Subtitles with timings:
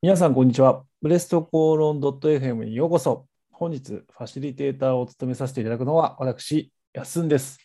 [0.00, 0.84] 皆さん、こんにちは。
[1.02, 3.26] ブレストコーロン .fm にようこそ。
[3.50, 7.58] 本日、ファシリテーターを務めさせていただくのは、私、やすんです。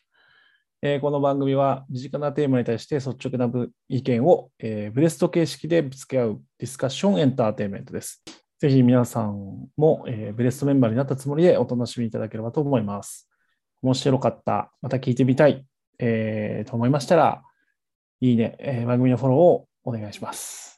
[0.81, 8.24] えーこの番組は、身近なテーマに対して率直な意見を、えーブレスト形式でぶつけ合うディスカッションエンターテインメントです。
[8.58, 13.29] ぜひ皆さんも、えーブレストメンバーになったつもりでお楽しみいただければと思います。
[13.84, 15.68] 面白かった、また聞いてみたい、
[16.00, 17.44] えーと思いましたら、
[18.22, 20.73] いいね、え番組のフォローをお願いします。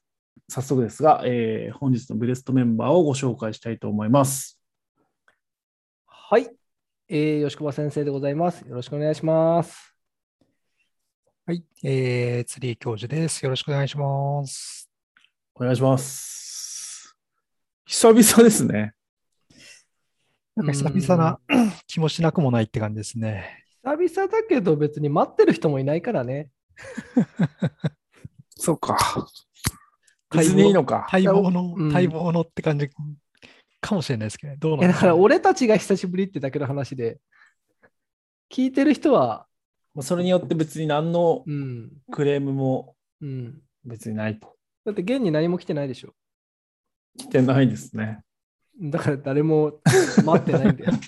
[0.48, 4.60] 早速ですが、えー本日のブレストメンバーをご紹介したいと思います。
[6.08, 6.50] はい、
[7.08, 8.62] えー、吉久保先生でございます。
[8.62, 9.96] よろしくお願いします。
[11.46, 13.44] はい、えー、釣り教授です。
[13.44, 14.90] よろしくお願いします。
[15.54, 17.16] お願いします。
[17.86, 18.94] 久々ですね。
[20.56, 21.40] なんか久々な
[21.86, 23.66] 気もしなくもないって感じですね。
[23.84, 26.50] 久々だけど別に待ってる人もいないからね。
[28.58, 28.98] そうか。
[30.32, 31.08] 別にいいのか。
[31.12, 32.90] 待望の、うん待望のって感じ
[33.82, 34.58] かもしれないですけどね。
[34.60, 37.20] どうなんだから俺たちが久しぶりってだけの話で、
[38.52, 39.48] 聞いてる人は、
[39.94, 43.62] まあそれによって別に何のうん、クレームもうん。
[43.84, 44.56] 別にないと。
[44.86, 46.14] だって現に何も来てないでしょ。
[47.18, 48.22] 来てないですね。
[48.82, 49.80] だから誰も
[50.26, 50.92] 待ってないんだよ。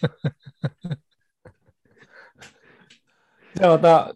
[3.56, 4.14] じゃあまた、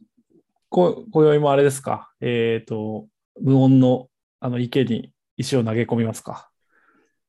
[0.70, 2.14] こ今宵もあれですか。
[2.22, 3.08] えっ、と、
[3.42, 4.11] 無音の
[4.42, 6.50] あの池に石を投げ込みますか？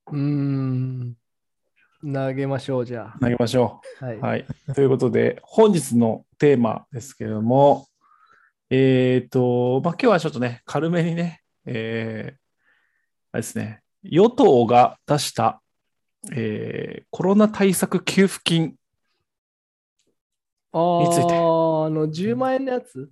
[0.07, 1.15] うーん。
[2.03, 4.07] 投げましょう、じゃ投げましょあ。
[4.07, 4.17] はい。
[4.17, 4.21] う。
[4.21, 4.47] はい。
[4.75, 7.87] ということで、本日のテーマですけれども、
[8.71, 12.43] えっ、と、まあ、今日はちょっとね、軽めにね、えー
[13.35, 15.63] あれですね、与党が出した、
[16.33, 18.75] えーコロナ対策給付金、
[20.73, 23.11] あーについてあの、10万円のやつ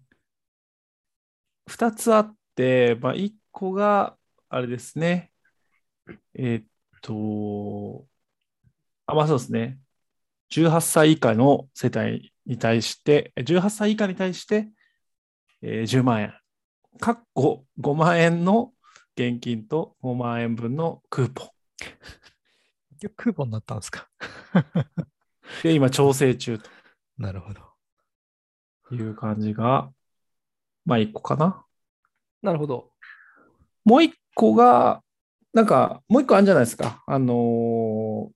[1.69, 4.17] ？2つあって、まあ、1個が、
[4.49, 5.33] あれですね、
[6.35, 6.67] えーっ
[7.03, 8.07] と、
[9.07, 9.79] あ、まあそうですね、
[10.51, 14.69] 18歳以下の世帯に対して、18歳以下に対して、
[15.63, 16.35] えー10万円、
[17.01, 18.73] かっこ5万円の
[19.17, 21.49] 現金と5万円分のクーポン。
[23.01, 24.09] 結局クーポンになったんですか？
[25.63, 26.59] で、今、調整中
[27.19, 27.61] なるほど。
[28.89, 29.93] という感じが、
[30.85, 31.65] まあ1個かな。
[32.43, 32.93] なるほど。
[33.85, 35.03] もう一個が、
[35.53, 37.03] なんか、もう一個あるんじゃないですか。
[37.07, 38.31] あのー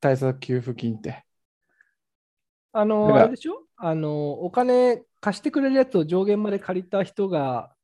[0.00, 1.24] 対策給付金って。
[2.72, 3.62] あの、だからあれでしょ？
[3.76, 7.74] あの、お金貸してくれるやつを上限まで借りた人が、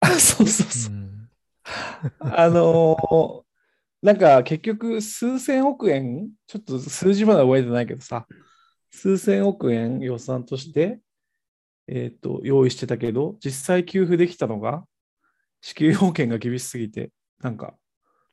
[0.20, 0.96] そうそうそうう。
[0.96, 1.28] ん、
[2.20, 3.44] あのー
[4.04, 8.26] なんか結局、数千億円、ちょっと数字まで覚えてないけどさ、
[8.90, 11.00] 数千億円予算として、
[11.88, 14.84] えっ、と、用意してたけど、実際給付できたのが、
[15.64, 17.10] 支給要件が厳しすぎて、
[17.40, 17.74] なんか、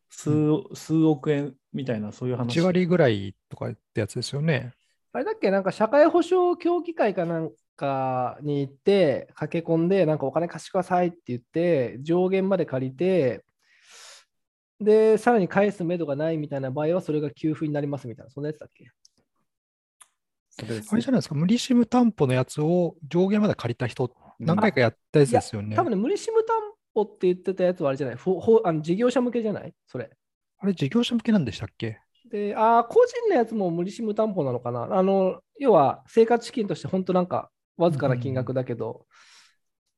[0.09, 0.31] 数,、
[0.73, 2.59] 数億円みたいな、そういう話。
[2.59, 4.73] 1割ぐらいとかってやつですよね。
[5.13, 13.45] あれだっけ、なんか社会保障協議会かなんかに行って、駆け込んで、なんかお金貸してくださいって言って、上限まで借りて、
[14.81, 18.91] で、さらに返す目処がないみたいな場合は、それが給付になりますみたいな、そんなやつだっけ？
[20.49, 25.77] それですあれじゃないですか、無利子無担保のやつを上限まで借りた人、何回かやったやつですよね。
[25.77, 26.57] 多分ね、無利子無担
[26.93, 29.73] 保って言ってたやつはあれじゃない、ほほあの事業者向けじゃない？
[29.87, 30.09] それ。
[30.59, 31.99] あれ、事業者向けなんでしたっけ？
[32.29, 34.95] で、あー個人のやつも無利子無担保なのかな？
[34.95, 39.05] あの、要は生活資金として本当なんかわずかな金額だけど、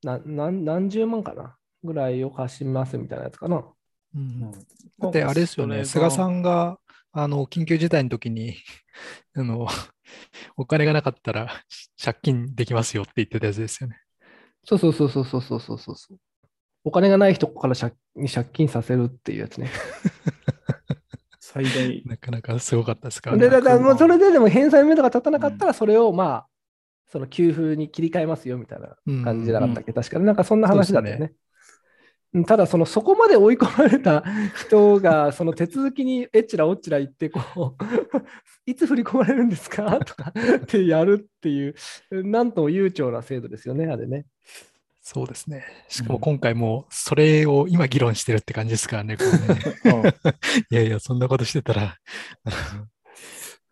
[0.04, 1.58] な何何十万かな？
[1.84, 3.66] ぐらいを貸しますみたいなやつかな。
[4.16, 4.52] うん
[5.00, 6.80] だってあれですよね、菅さんが
[7.12, 8.56] あの緊急事態の時に
[9.36, 9.68] あの
[10.56, 11.50] お金がなかったら
[12.02, 14.00] 借金できますよって言ってたやつですよね。
[14.64, 16.18] そうそうそうそうそうそうそうそう。
[16.84, 19.70] お金がない人から借に借金させるっていうやつね。
[21.40, 22.04] 最大。
[22.06, 23.32] なかなかすごかったですか？
[23.32, 23.50] らで、ね。
[23.52, 26.48] だからもうそれででも返済目処が立たなかったら、それをまあ、
[27.12, 31.26] その給付に切り替えますよみたいな感じじゃなかったっけ、確かになんかそんな話だったよね。
[31.28, 31.36] うん
[32.48, 34.24] ただ、そのそこまで追い込まれた
[34.56, 37.40] 人が、その手続きにえっちらおっちら言って、こ
[37.80, 37.84] う、
[38.66, 40.00] いつ振り込まれるんですか？
[40.00, 41.76] とかってやるっていう、
[42.10, 44.26] なんとも悠長な制度ですよね、あれね。
[45.06, 45.66] そうですね。
[45.90, 49.18] しかも今回もそれを今議論してるって感じですからね。
[49.20, 50.04] うん
[50.72, 51.98] いやいや、そんなことしてたら、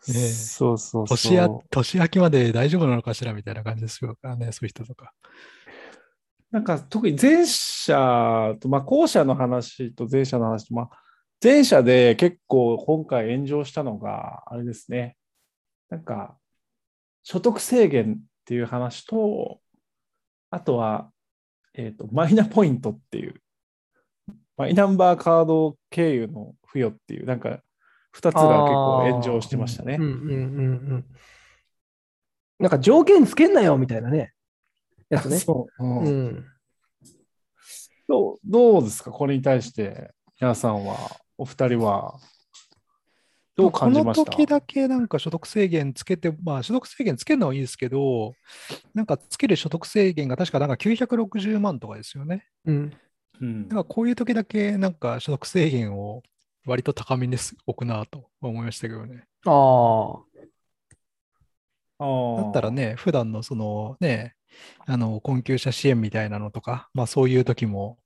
[0.01, 1.07] そうそう。
[1.07, 5.13] 年や年明けまで大丈夫なのかしらみたいな感じですよね、そういう人とか。
[6.51, 10.89] なんか特に前者と、まあ、後者の話と前者の話と、まあ、
[11.41, 15.15] 前者で結構今回炎上したのが、あれですね。
[15.89, 16.37] なんか、
[17.23, 19.61] 所得制限っていう話と、
[20.49, 21.09] あとは、
[21.73, 23.35] えっ、と、マイナポイントっていう、
[24.57, 27.61] マイナンバーカード経由の付与っていう、なんか、
[28.15, 29.97] 2つが結構炎上してましたね。
[29.99, 31.05] うんうんうんうん。
[32.59, 34.33] なんか条件つけんなよみたいなね。
[35.09, 35.37] やつね。
[35.37, 36.45] そう、うんうん。
[38.07, 40.97] どうどうですか、これに対して、皆さんは、
[41.37, 42.19] お二人は、
[43.55, 44.25] どう感じました？
[44.25, 48.33] この時だけなんか所得制限つけて、まあ所得制限つけるのはいいですけど、
[48.93, 52.45] なんかつける所得制限が確かなんか960万とかですよね。
[52.65, 52.93] うん。
[53.41, 56.21] うんなんかこういう時だけなんか所得制限を
[56.67, 59.23] 割と高めに置くなと思いましたけどね。
[59.45, 60.13] あ
[61.99, 62.41] あ。
[62.43, 64.35] だったらね、普段のそのね、
[64.85, 67.97] あの困窮者支援みたいなのとか、まあそういう時も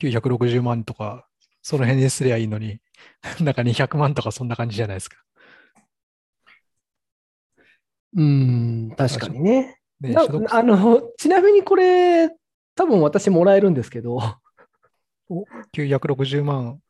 [0.00, 1.26] 960万とか、
[1.66, 2.78] その辺にすりゃいいのに、
[3.42, 5.16] なんか200万とかそんな感じじゃないですか。
[8.14, 9.80] うん、確かにね。
[10.00, 12.28] なねあの、ちなみにこれ、
[12.76, 14.20] 多分私もらえるんですけど、
[15.72, 16.80] 960万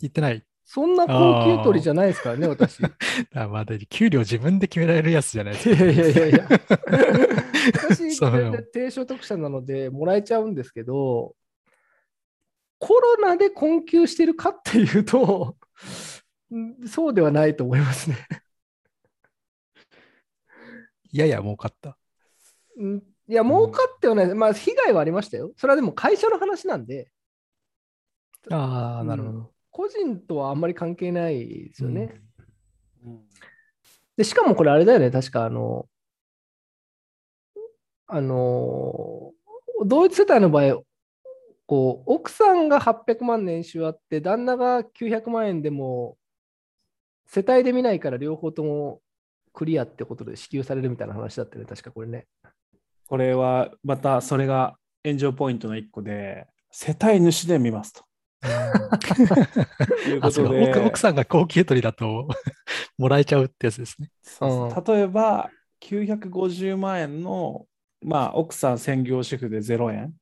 [0.00, 0.44] いってない。
[0.64, 2.80] そんな高級取りじゃないですからね、私。
[2.80, 2.90] ま
[3.58, 5.84] あ、だ給料自分で決められるやつじゃないですか。
[5.84, 6.46] やいやいやいや。
[7.74, 8.20] 私、
[8.72, 11.34] 低所得者なので、もらえちゃうんですけど、
[12.82, 15.56] コロナで困窮してるかっていうと、
[16.50, 18.16] うんそうではないと思いますね。
[21.12, 21.96] やや儲かった。
[22.76, 24.34] うんいや、儲かってはない。
[24.34, 25.52] まあ、被害はありましたよ。
[25.56, 27.12] それはでも会社の話なんで、
[28.50, 29.52] ああ、なるほうど。
[29.70, 32.20] 個人とはあんまり関係ないですよね。
[33.06, 33.20] うん
[34.16, 35.88] で、しかもこれあれだよね、確かあの、
[38.08, 39.32] あの、
[39.86, 40.82] 同一世帯の場合、
[41.72, 46.18] こう、奥さんが800万年収あって、旦那が900万円でも、
[47.24, 49.00] 世帯で見ないから両方とも
[49.54, 52.26] クリアってことで支給されるみたいな話だったよね、確かこれね。
[53.08, 58.04] これはまたそれが炎上ポイントの一個で、世帯主で見ますと。
[60.22, 60.42] 奥
[60.86, 62.28] 奥さんが高級取りだと
[62.98, 64.10] もらえちゃうってやつですね。
[64.86, 65.48] 例えば、
[65.80, 67.64] 950万円の、
[68.02, 70.12] まあ、奥さん専業主婦で0円。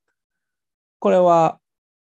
[1.00, 1.58] これは、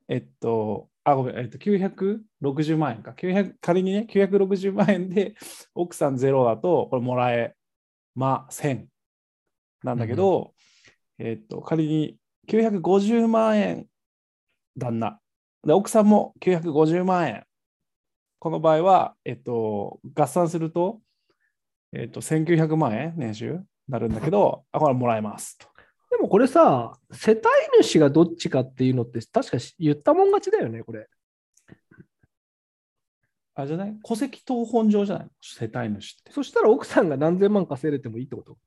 [0.10, 3.14] えっと、あ、ごめん、えっと、960万円か。
[3.14, 5.36] 900仮にね、960万円で
[5.74, 7.56] 奥さんゼロだと、これもらえ
[8.14, 8.88] ません。
[9.84, 10.54] なんだけど、
[11.18, 12.18] えっと、仮に
[12.48, 13.88] 950万円
[14.78, 15.20] 旦那。
[15.66, 17.46] で、奥さんも950万円。
[18.40, 21.00] この場合は、えっと、合算すると、
[21.94, 25.69] えっと、1900万円年収なるんだけど、あ、これもらえますと。
[26.20, 27.42] でもこれさ、世帯
[27.82, 31.08] 主がどっちかっていうのって、確か言ったもん勝ちだよね、これ。
[33.56, 33.98] あれじゃない？
[34.04, 35.26] 戸籍謄本上じゃない？
[35.26, 36.34] の世帯主って。
[36.34, 38.58] そしたら奥さんが何千万稼いでてもいいってこと？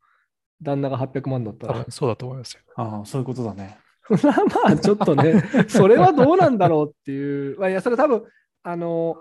[0.62, 1.84] 旦那が800万だったら。
[1.90, 2.60] そうだと思いますよ。
[2.76, 3.78] ああ、そういうことだね。
[4.08, 8.24] まあちょっとね、 それはどうなんだろうっていう、まあ、いや、それ多分、
[8.62, 9.16] あの、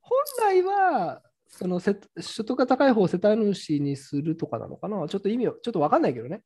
[0.00, 6.42] 本来は、そのせ所得が高い方を世帯主にするとかなのかな、ちょっと意味を、ちょっと分かんないけどね。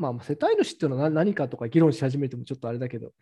[0.00, 3.12] まあ、世帯主っていうのは何何かとか議論し始めてもちょっとあれだけど、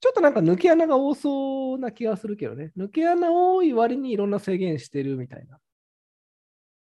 [0.00, 2.70] ちょっとなんか抜け穴が多そうな気がするけどね。
[2.76, 5.58] 抜け穴多い割にいろんな制限してるみたいな。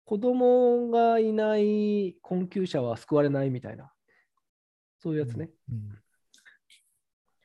[0.05, 3.91] 子供がいない困窮者は救われないみたいな。
[4.97, 5.51] そういうやつね。
[5.71, 6.01] うん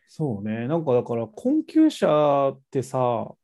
[0.09, 0.67] そうね。
[0.67, 2.09] なんかだから、困窮者
[2.49, 3.35] ってさ、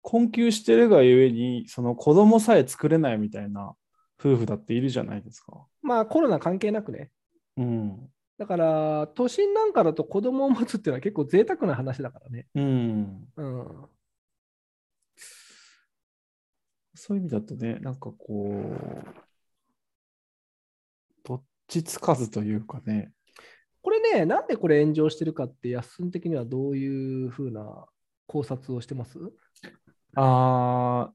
[0.00, 3.74] 困窮してるがゆえに、その子供さえ作れないみたいな
[4.18, 5.66] 夫婦だっているじゃないですか。
[5.82, 7.10] まあコロナ関係なくね。
[7.58, 8.10] うん。
[8.38, 12.46] だから、都心なんかだと子供を持つっていうのは結構贅沢な話だからね。
[12.54, 13.28] うん。
[13.36, 13.88] うん。
[16.94, 19.04] そういう意味だとね、なんかこう、
[21.24, 23.12] どっちつかずというかね。
[23.82, 27.86] これね、なんでこれ炎上してるかって、安ん的にはどういうふうな
[28.26, 29.18] 考察をしてます？
[30.14, 31.12] あー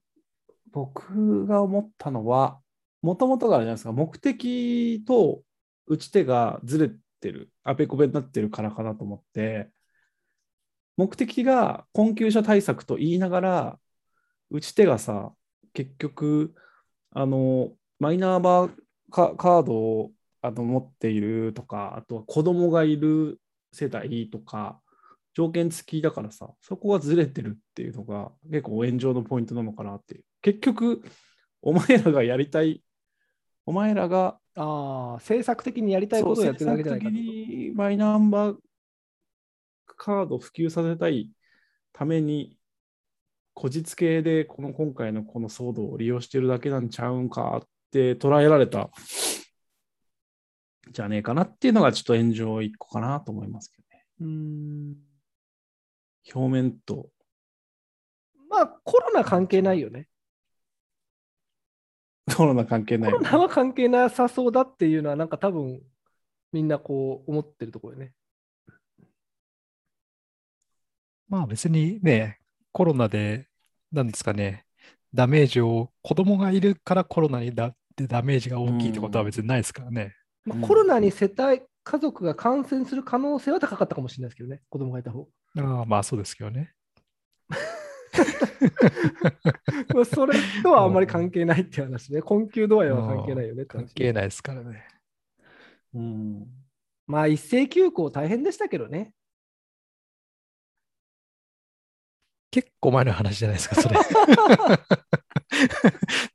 [0.71, 2.59] 僕が思ったのは、
[3.01, 5.43] もともとがあるじゃないですか、目的と
[5.87, 9.69] 打ち手がずれてる、あべこべになってるからかなと思って、
[10.97, 13.79] 目的が困窮者対策と言いながら、
[14.49, 15.33] 打ち手がさ、
[15.73, 16.53] 結局、
[17.11, 18.71] あの、マイナンバー
[19.09, 20.11] カードを
[20.41, 23.39] あの持っているとか、あとは子供がいる
[23.71, 24.79] 世帯とか、
[25.33, 30.23] 条件付きだからさ、そこがずれてるっていうのが結構炎上のポイントなのかなっていう。
[30.41, 31.01] 結局、
[31.61, 32.83] お前らがやりたい、
[33.65, 37.11] お前らがああ、政策的にやりたいことをやってるだけじゃないかと？
[37.11, 38.57] 政策的にマイナンバー
[39.85, 41.31] カードを普及させたい
[41.91, 42.57] ために、
[43.53, 48.89] こじつけでこの今回のこの騒動を利用してるだけなんちゃうんかって捉えられた
[50.91, 54.05] じゃねえかなっていうのがちょっと炎上一個かなと思いますけどね。
[54.21, 54.95] うーん。
[56.33, 57.09] 表面と。
[58.49, 60.07] まあ、コロナ関係ないよね。
[62.35, 65.81] コロナ関係ないコロナは関係なさそうだっていうのは、なんか多分、
[66.51, 68.13] みんなこう思ってるところよね。
[71.27, 72.39] まあ別にね、
[72.71, 73.47] コロナで、
[73.91, 74.65] なんですかね、
[75.13, 80.15] ダメージを、子供がいるからコロナにだでダメージが大きいってことは別にないですからね。
[80.47, 85.27] うんまあ、コロナに世帯、家族が感染する可能性は高かったかもしれないですけどね、子供がいた方
[85.57, 86.73] ああまあそうですけどね。
[89.93, 92.21] まあそれとはあんまり関係ないっていう話ね。
[92.21, 94.85] 困窮度合いは関係ないよねって話関係ないですからね。
[95.93, 96.47] うん。
[97.07, 99.13] まあ一斉休校大変でしたけどね。
[102.51, 103.95] 結構前の話じゃないですか、それ。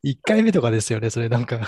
[0.05, 1.61] 1回目とかですよね、それなんか。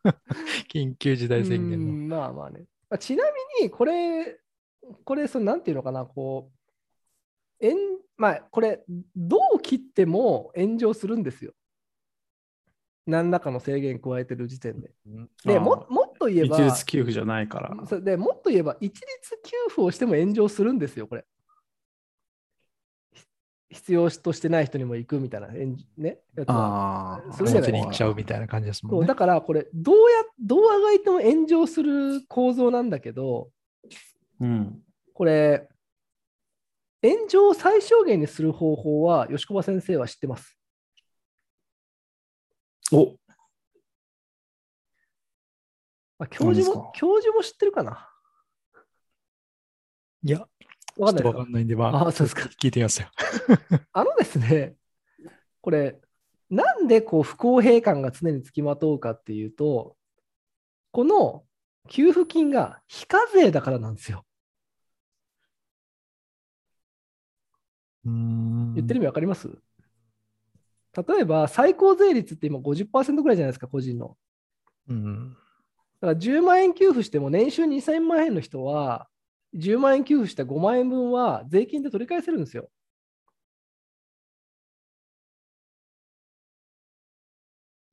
[0.70, 1.86] 緊急事態宣言の。
[1.92, 2.66] うんまあまあね。
[2.90, 3.24] まあ、ちな
[3.58, 4.38] みに、これ、
[5.04, 6.50] これ、そのなんていうのかな、こ
[7.60, 8.84] う、炎まあ、これ、
[9.14, 11.52] どう切っても炎上するんですよ。
[13.06, 14.90] 何らかの制限加えてる時点で。
[15.44, 18.00] でももっと言えば、一律給付じゃないから。
[18.00, 19.02] でもっと言えば、一律
[19.44, 21.24] 給付をしても炎上するんですよ、これ。
[23.12, 23.26] ひ
[23.70, 27.32] 必要としてない人にも行くみたいな、炎ね、ああ。
[27.32, 29.14] それに行っちゃうみたいな感じですもんねだ。
[29.14, 30.02] からこれどうや、
[30.40, 33.50] どうあがいても炎上する構造なんだけど、
[34.40, 34.82] うん。
[35.14, 35.68] これ、
[37.08, 40.58] 炎上を最小限にする方法は、吉川先生は知ってます。
[42.92, 43.16] お
[46.18, 48.08] まあ、教授も教授も知ってるかな？
[50.22, 50.46] いや、
[50.96, 53.08] わかんないかんないんで、まあ、あそうですか聞いてみますよ。
[53.92, 54.76] あのですね、
[55.60, 56.00] これ、
[56.48, 59.96] なんでこう不公平感が常につきまとうかっていうと、
[60.92, 61.44] この
[61.88, 64.24] 給付金が非課税だからなんですよ。
[68.06, 69.48] 言言ってる意味わかります？
[70.96, 74.16] 例えば、最高税率って今50%ぐらいじゃないですか、個人の。
[74.88, 75.36] うん。
[76.00, 79.08] だから10万円給付しても年収2000万円の人は、
[79.54, 82.70] 10万円給付した5万円分は税金で取り返せるんですよ。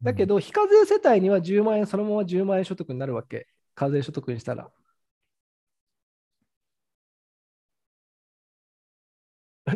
[0.01, 3.47] だけど、非課税世帯には10万円、そのまま10万円所得になるわけ。
[3.75, 4.69] 課税所得にしたら。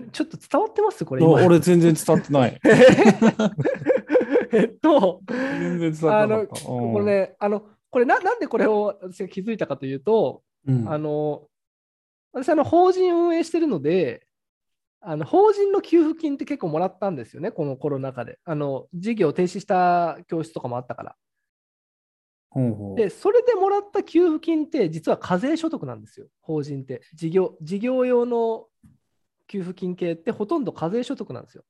[0.11, 1.05] ちょっと伝わってます？
[1.05, 1.33] これ今。
[1.33, 2.59] 俺全然伝わってない。
[4.51, 6.65] えっと、 全然伝わってなかった。
[6.65, 11.47] これね、あの、これななんでこれを私が気づいたかというと、うん、あの、
[12.33, 14.27] 私、あの、法人運営してるので、
[14.99, 18.39] あの法人の給付金って結構もらったんですよね、このコロナ禍で。
[18.43, 21.15] あの、事業停止した教室とかもあったから。
[22.49, 27.01] ほうほうで、それでもらった給付金って、実は課税所得なんですよ、法人って。
[27.13, 28.65] 事業、事業用の
[29.47, 31.63] 給付金系ってほとんど課税所得なんですよ。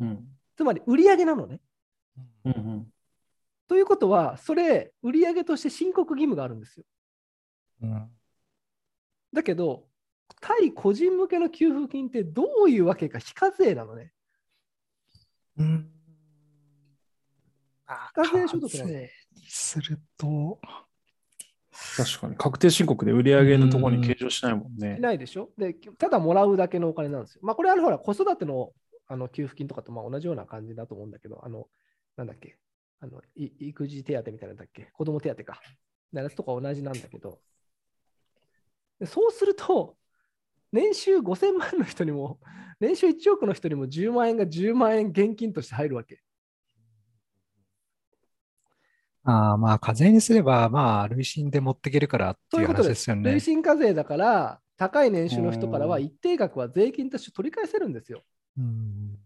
[0.00, 1.60] うんつまり、売上なのね。
[2.44, 2.92] うんうん
[3.68, 6.84] ということは、それ、売上として申告義務があるんですよ。
[7.82, 8.10] うん
[9.32, 9.86] だけど、
[10.40, 14.12] 対個人向けの給付金ってどういうわけか非課税なのね。
[15.58, 15.90] うん
[17.86, 20.60] あ課税所得なの課税にすると、
[21.96, 22.36] 確かに。
[22.36, 25.00] 確定申告で売り上げのところに計上しないもんねし。
[25.00, 25.50] ないでしょ？
[25.56, 27.40] で、ただもらうだけのお金なんですよ。
[27.42, 28.72] まあ、これはほら、子育ての
[29.06, 31.66] あの給付金とかとまあ同じような感じだと思うんだけど、あの、
[32.16, 32.58] なんだっけ、
[33.00, 35.60] あのい育児手当みたいなんだっけ、子供手当か。
[36.12, 37.38] なやつとか同じなんだけど、
[38.98, 39.96] でそうすると、
[40.72, 42.38] 年収5000万の人にも、
[42.80, 46.20] 年収1億の人にも10万円が10万円現金として入るわけ。
[49.30, 52.88] ああまあ、課税にすれば、まあ、累進で持っていけるからっていううそういことで。
[52.88, 53.40] 話ですすよね累。
[53.42, 58.22] 進課税だから、高い年収の人からは一定額は税金として取り返せるんですよ。
[58.56, 59.18] うん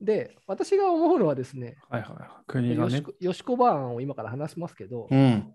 [0.00, 2.28] で、私が思うのはですね、はいはいはい。
[2.46, 3.02] 国がねよし。
[3.02, 5.52] こよしこば案を今から話しますけど、うん。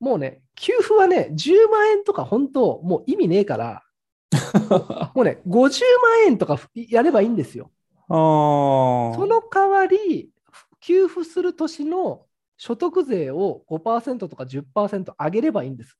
[0.00, 3.82] もうね、給付はね、10万円とか本当、もう意味ねえから、
[5.14, 7.70] もうね、50万円とかやればいいんですよ。
[8.08, 9.14] ああ。
[9.16, 10.30] その代わり、
[10.80, 12.26] 給付する年の
[12.56, 15.98] 所得税を5%とか10%上げればいいんです、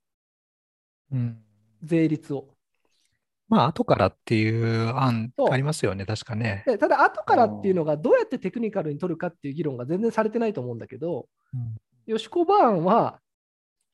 [1.12, 1.38] うん
[1.82, 2.48] 税率を。
[3.46, 6.64] まあ、後からっていう案ありますよね、確かね。
[6.66, 11.28] でただ、後からっていうのがどうやってテクニカルに取るかっていう議論が全然されてないと思うんだけど、
[12.06, 13.20] よしこば案は、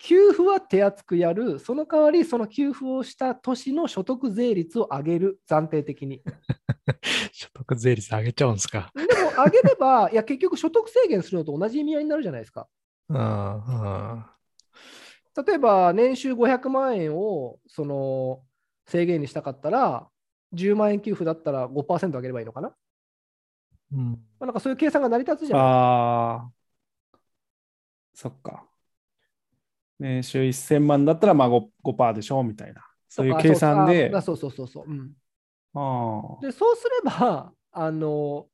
[0.01, 6.23] 給付は手厚くやる、その代わり、その給付をした年の所得税率を上げる、暫定的に。
[7.33, 8.91] 所得税率上げちゃうんですか。
[8.95, 12.67] でも、上げれば、いや、結局、所得制限するのと同じ意味合いになるじゃないですか。
[15.47, 18.43] 例えば、年収500万円を、その、
[18.87, 20.09] 制限にしたかったら、
[20.55, 22.75] 10万円給付だったら5%上げればいいのかな。
[23.93, 24.13] うん。
[24.13, 26.51] まあ、なんかそういう計算が成り立つじゃないああ。
[28.15, 28.70] そっか。
[30.01, 32.83] 年収1000万だったらまあ 5%, 5でしょみたいな。
[33.09, 34.11] そういう計算で。
[34.23, 34.91] そうそうそうそう。
[34.91, 35.13] うん、
[35.75, 38.47] あでそうすれば、あの、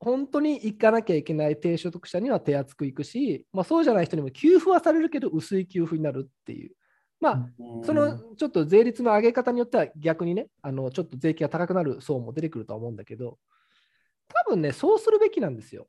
[0.00, 6.72] 本当に行かなきゃいけない低所得者には手厚くいくし、まあ、そうじゃない人にも給付はされるけど薄い給付になるっていう。
[7.20, 7.48] まあ、
[7.84, 13.38] そのちょっと税率の上げ方によっては逆にね、あのちょっと税金が高くなる層も出てくるとは思うんだけど、
[14.28, 15.88] 多分ね、そうするべきなんですよ。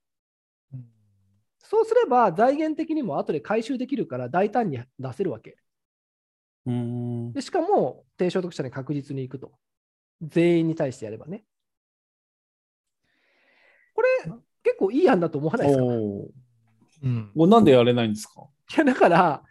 [1.70, 5.56] そうすれば財源的にも後で回収できるから大胆に出せるわけ。
[6.66, 9.52] うんでしかも低所得者に確実に行くと。
[10.22, 11.44] 全員に対してやればね。
[13.94, 14.08] これ
[14.64, 15.86] 結構いい案だと思わないですか？
[15.86, 17.32] うん。
[17.50, 18.48] なんでやれないんですか？
[18.76, 19.44] やだから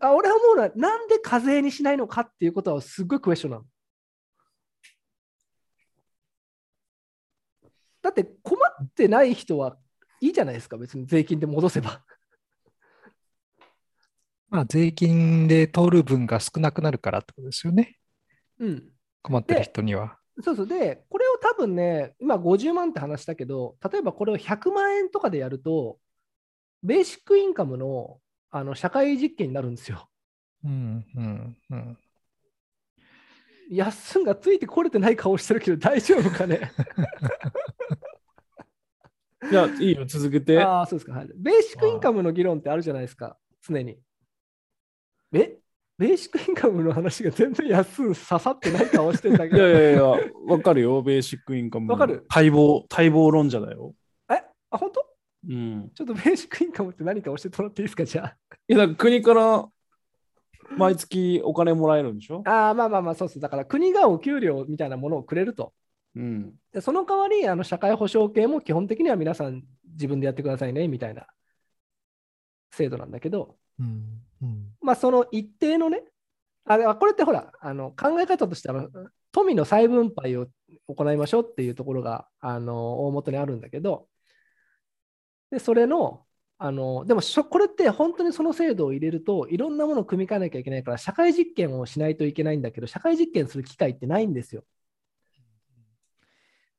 [0.00, 3.64] あ、俺は思うのはなんで課税にしないのかっていうことはすっごいクエスチョンなの。
[8.02, 9.78] だって困ってない人は
[10.22, 12.00] いいじゃないですか、別に税金で戻せば。
[14.48, 17.96] まあ、税金で通る分が少なくなるからってことですよね。
[18.60, 18.92] うん。
[19.20, 20.18] 困ってる人には。
[20.40, 20.66] そうそう。
[20.68, 25.98] で、これを多分ね、今50万って話したけど、例えばこれを100万円とかでやると、
[26.84, 30.08] ベーシックインカムのあの社会実験になるんですよ。
[30.62, 31.98] うん、うん、うん。
[33.70, 36.70] やっすんがついてこれてない顔してるけど大丈夫かね？
[39.50, 40.62] いや、いいよ、続けて。
[40.62, 41.28] ああ、そうですか、はい。
[41.34, 43.98] ベーシックインカムの議論ってあるじゃないですか、常に。
[45.32, 45.58] え？
[45.98, 49.56] ベーシックインカムの話が全然安刺さってない顔してんだけど。
[49.68, 50.02] いやいやいや、
[50.46, 51.90] わかるよ、ベーシックインカム。
[51.92, 52.24] わかる？
[52.28, 53.94] 待望、待望論者だよ。
[54.30, 54.42] え？
[54.70, 55.06] あ、本当？
[55.48, 55.90] うん。
[55.94, 58.36] ちょっとベーシックインカムって何か教えてもらっていいですか、じゃ
[58.68, 59.68] いや、だから国から
[60.76, 62.42] 毎月お金もらえるんでしょ？
[62.46, 62.50] あ。
[62.50, 63.40] ああ、まあまあまあ、そうです。
[63.40, 65.72] だから国がお給料みたいなものをくれると。
[66.14, 66.54] うん。
[66.72, 71.26] でその代わり、あの社会保障系も基本的には皆さん自分でやってくださいね、みたいな
[72.70, 74.74] 制度なんだけど、うん、うん。
[74.80, 76.02] まあ、その一定のね、
[76.64, 78.88] あれはこれってほら、あの考え方としては、
[79.32, 80.46] 富の再分配を
[80.88, 84.08] 行いましょうっていうところがあの大元にあるんだけど、
[85.50, 86.24] でそれの、
[86.58, 87.20] あのでも
[87.50, 94.64] これって本当にその制度を入れると、いろんなものを組み替えなきゃいけないから、社会実験をしないといけないんだけど、社会実験する機会ってないんですよ。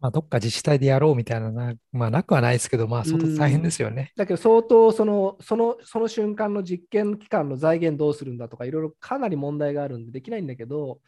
[0.03, 4.11] まあ、どっか自治体でやろうみたいなな、まあ、なくはないですけど、まあ、相当大変ですよね。
[4.17, 10.99] だけど相当そのそのその瞬間の実験期間の財源どうするんだとかいろいろかなり問題があるんでできないんだけど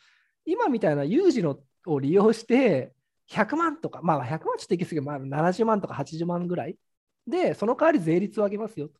[0.46, 2.94] 今みたいな有事のを利用して
[3.30, 6.78] 100万とかまあ100万ちょっといきすぎる、まあ、70万とか80万ぐらい
[7.28, 8.94] でその代わり税率を上げますよと。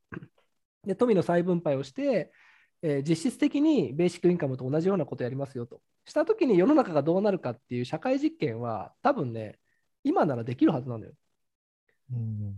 [0.86, 2.34] で富の再分配をして、
[2.82, 5.80] えー実質的にベーシックインカムと同じようなことをやりますよと。
[6.04, 9.58] したときに世の中がどうなるかっていう社会実験は多分ね
[10.06, 11.14] 今ならできるはずなんだよ。
[12.14, 12.56] うん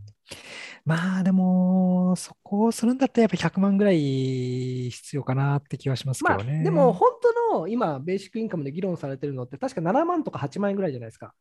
[0.85, 6.63] まあ、でも、そこをするんだったらやっぱ100万ぐらい必要かなって気はしますけまあ、どね。
[6.63, 7.09] でも本
[7.51, 11.33] 当の今、ベーシックインカムで議論されてるのって、確か7万とか8万円ぐらいじゃないですか。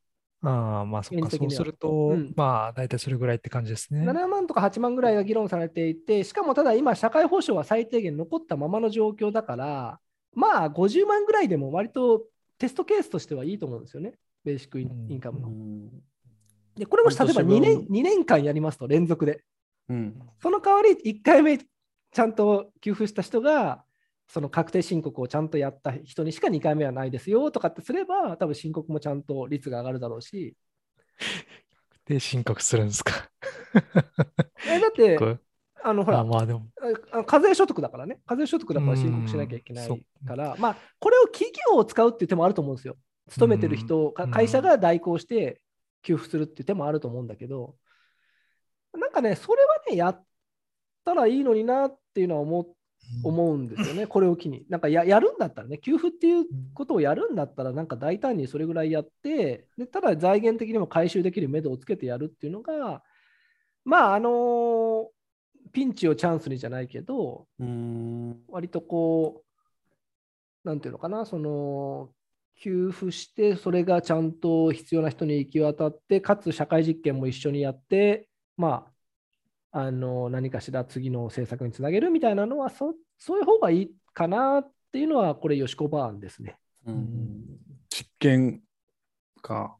[0.43, 4.05] ああ、まあ、そっか、そうすると、うんまあ、大体それぐらいって感じですね。
[4.05, 10.01] 7万とか8万ぐらいが議論されていて、しかもただ今、社会保障は最低限残ったままの状況だから、
[10.35, 12.25] まあ、50万ぐらいでも割と
[12.59, 14.15] テストケースとしてはいいと思うんですよね、
[14.45, 15.51] ベーシックインカムの。
[16.77, 16.81] うん。
[16.81, 19.43] で、これもし例えば2年半 ,2 年間やりますと、連続で。
[19.89, 20.19] うん。
[20.41, 23.85] その代わり1回目ちゃんと給付した人が、
[24.29, 30.57] その確定申告をちゃんとやった人にしか2回目はないですよとかってすれば、多分申告もちゃんと率が上がるだろうし、
[32.07, 33.13] で、申告するんですか？
[34.69, 35.37] えだって、こ
[35.83, 36.67] あのほら、まあ、でも、
[37.13, 42.97] あ課税所得だからね、課税所得だから申告しなきゃいけないうんから、まあ、これを企業を使うっていう手もあると思うんですよ。
[43.29, 45.61] 勤めてる人、会社が代行して
[46.07, 47.75] 給付するっていう手もあると思うんだけど、
[48.95, 50.25] なんかね、それはね、やっ
[51.05, 52.67] たらいいのになっていうのは思う
[53.23, 54.67] 思うんですよね、 これを機に。
[54.69, 63.03] なんかややるんだったらね、給付っていうことをやるんだったら、なんか大胆にそれぐらいやって、でただ財源的にも回収できる目処をつけてやるっていうのが、
[63.85, 65.11] まあ、あの
[65.73, 68.43] ピンチをチャンスにじゃないけど、うん。
[68.49, 69.45] 割とこ
[70.65, 72.11] う、なんていうのかな、その、
[72.57, 78.87] 給付して、それがちゃんと必要な人に行き渡って、かつ社会実験も一緒にやって、ま
[79.73, 86.59] あ、あの何かしら次の政策につなげるみたいなのはそ、そういう方がいいかなっていうのは、これ、よしこバーンですね。
[86.87, 87.45] うん
[87.91, 88.61] 実験
[89.43, 89.77] か。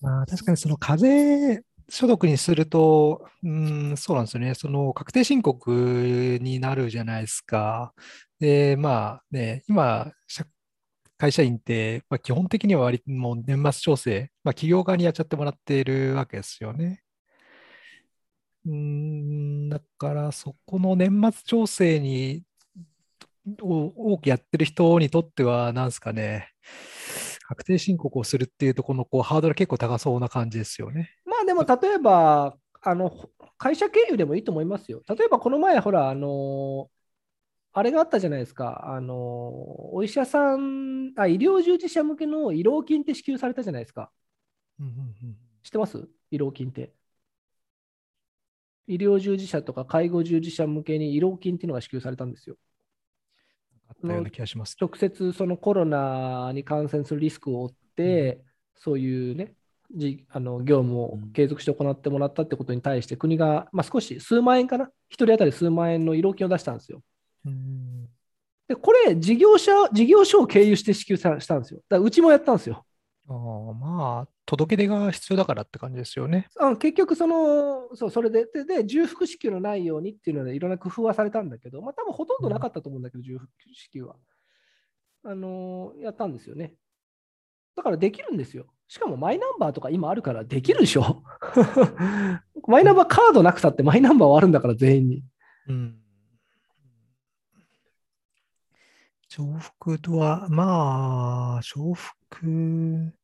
[0.00, 4.54] まあ、確かにその課税所得にすると、うん、そうなんですよね。
[4.54, 7.92] その確定申告になるじゃないですか。
[8.38, 10.44] で、まあね、今、社
[11.20, 17.02] 会社員って、まあ、基本的には割ともう年末調整、まあ、企業側にやっちゃってもらっているわけですよね。
[18.64, 22.42] うん、だからそこの年末調整に
[23.60, 26.48] を多くやってる人にとっては、なんですかね、
[27.46, 31.10] 確定申告をするっていうところのこうハードル結構高そうな感じですよね。
[31.26, 33.12] まあでも例えば、あの
[33.58, 35.02] 会社経由でもいいと思いますよ。
[35.06, 36.88] 例えばこの前、ほら、あの
[37.72, 44.10] あれがあったじゃないですか、あのお医者さんあ、医療従事者向けの慰労金って支給されたじゃないですか。
[44.80, 46.08] うんうんうん知ってます？
[46.32, 46.92] 慰労金って。
[48.86, 52.56] 医療従事者とか介護従事者向けに慰労金っていうのが支給されたんですよ。
[54.80, 54.88] よ。
[54.88, 58.42] 直接そのコロナに感染するリスクを負って、
[58.74, 59.54] そういうね、
[59.94, 67.02] じあの業務を継続して行ってもらったってことに対して、国が、まあ、少し数万円かな、1人当たり数万円の慰労金を出したんですよ。
[67.46, 68.08] うん
[68.70, 71.80] で、これ、事業者、事業所を経由して支給さしたんですよ。
[71.88, 72.86] だからうちもやったんですよ。
[73.28, 73.36] ああ
[73.74, 76.46] まあ、届け出が必要だからって感じですよね。
[76.56, 84.14] あの結局その、そう、それで、で、で重複支給のないようにっていうので、いろんな工夫はされたんだけど、まあ、多分ほとんどなかったと思うんだけど、重複支給は。
[85.24, 86.74] あのーやったんですよね。
[87.74, 88.66] だからできるんですよ。
[88.86, 91.24] しかもマイナンバーとか今あるからできるでしょ。
[92.68, 95.24] マイナンバーカードなくたってマイナンバーはあるんだから全員に。
[95.68, 95.99] うん。
[99.32, 103.14] 重複とは、まあ、重複、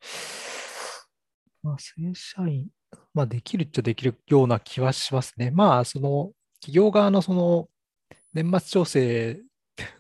[1.65, 2.69] まあ、正社員、
[3.13, 5.51] まあ、できるっちゃできるような気はしますね。
[5.51, 7.69] まあ、その、企業側のその、
[8.33, 9.43] 年末調整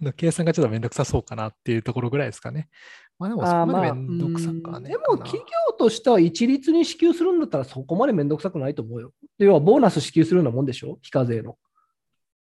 [0.00, 2.68] の計算がちょっとめんどくさそうかなっていうところぐらいですかね。
[3.18, 5.16] まあ、でもそこまでめんどくさくはねえでかな。
[5.16, 9.12] も企業としては一律に支給するんだったらそこまでめんどくさくないと思うよ。
[9.38, 11.56] 要はボーナス支給するようなもんでしょ非課税の。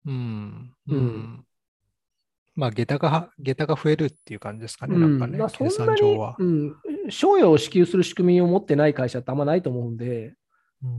[0.04, 0.74] うん。
[0.88, 1.45] ううんん。
[2.56, 6.36] まあ、下駄が、下駄が増えるっていう感じですかね、なんかねまあ、、そん計なに算上は。
[6.38, 6.74] うん、
[7.10, 10.34] 賞与を支給する仕組みを持ってない会社ってあんまないと思うんで、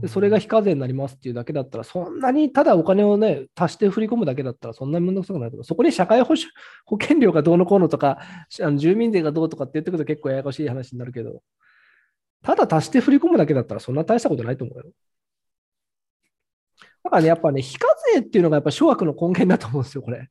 [0.00, 5.64] でそれが非課税になりますっていうだけだったら、そんなにただお金をね、足して振り込むだけだったら、そんなにめんどくさくないと思う。
[5.64, 6.46] そこに社会保障
[6.84, 8.18] 保険料がどうのこうのとか、
[8.60, 11.42] あの住民税がどうとかって言ってくると結構ややこしい話になるけど、
[12.42, 14.84] ただ足して振り込むだけだったら、そんな大したことないと思うよ。
[17.04, 20.28] だからね、やっぱね、非課税っていうのがやっぱ諸悪の根源だと思うんですよ、これ。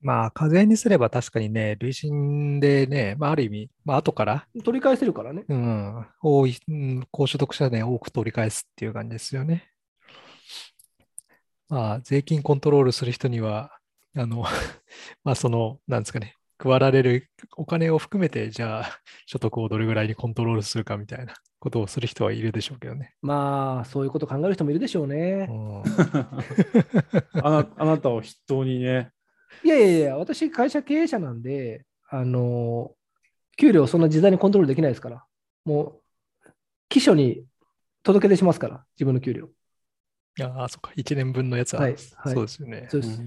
[0.00, 5.44] まあ、課税にすれば確かにね、累進でね、まあ、ある意味、まあ、後から、取り返せるからね。
[5.48, 9.70] うん、多い、うん、高所得者で多く取り返すっていう感じですよね。
[11.68, 13.72] まあ、税金コントロールする人には、
[14.16, 14.44] あの、
[15.24, 23.14] まあ、その、なんですかね、配られるお金を含めて、じゃあ、所得をどれぐらいにコントロールするかみたいなことをする人はいるでしょうけどね。
[23.20, 25.52] まあ、そういうこと考える人もいるでしょうねう。
[25.52, 25.82] ん
[27.42, 29.10] あなあなたを筆頭にね。
[29.64, 32.92] いやいやいや、私、会社経営者なんで、あの、
[33.56, 35.24] 給料そんな自在にコントロールできないですから、
[35.64, 36.00] も
[36.46, 36.50] う、
[36.90, 37.44] 秘書に
[38.02, 39.46] 届け出しますから、自分の給料。
[39.46, 39.50] い
[40.40, 42.86] やー、そっか、1年分のやつは、はいはいそうですよね。
[42.90, 43.20] そうです。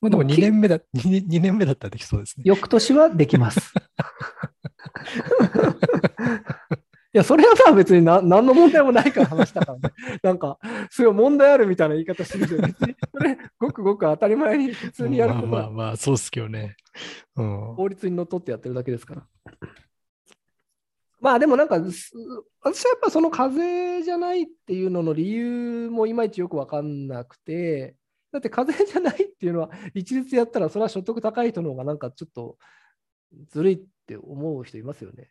[0.00, 2.44] まあ、でももう2年目だ、2, 2年目だったらできそうですね。
[2.46, 3.74] 翌年はできます。
[7.14, 9.94] いや、それはさ、別にな何の問題もないから話したからね。
[10.20, 10.58] なんか、
[10.90, 16.76] すごい問題あるみたいな言い方してるけど、別に、それ、ごくごく当たり前に普通にやることはまあまあまあ、そうっすけどね。
[17.36, 17.74] うん。
[17.76, 19.26] 法律にのっとってやってるだけですから。
[21.20, 22.12] まあでもなんか、す
[22.60, 27.94] 私はやっぱその課税じゃないっていうのの理由もいまいちよく分かんなくて、
[28.32, 32.58] だって課税じゃないっていうのは、一律やったらそれは所得高い人の方がなんかちょっと
[33.50, 35.30] ずるいって思う人いますよね。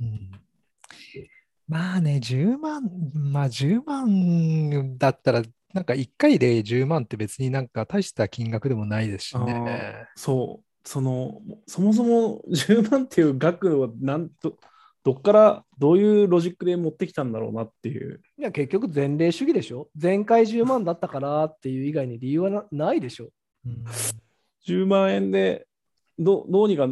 [0.00, 0.30] うん。
[1.68, 2.82] まあね、10万、
[3.14, 5.42] まあ10万だったら、
[5.74, 10.06] なんか1回で10万って別になんか大した金額でもないですしね。
[10.16, 14.56] そう、その、そもそも10万っていう額をなんと、
[15.04, 18.22] どっからどういうロジックで持ってきたんだろうなっていう。
[18.38, 19.90] いや、結局前例主義でしょ。
[20.00, 23.28] 前回10万だったからっていう以外に理由はなないでしょ。
[23.66, 23.84] うん。
[24.66, 25.66] 10万円で
[26.18, 26.88] どどうにか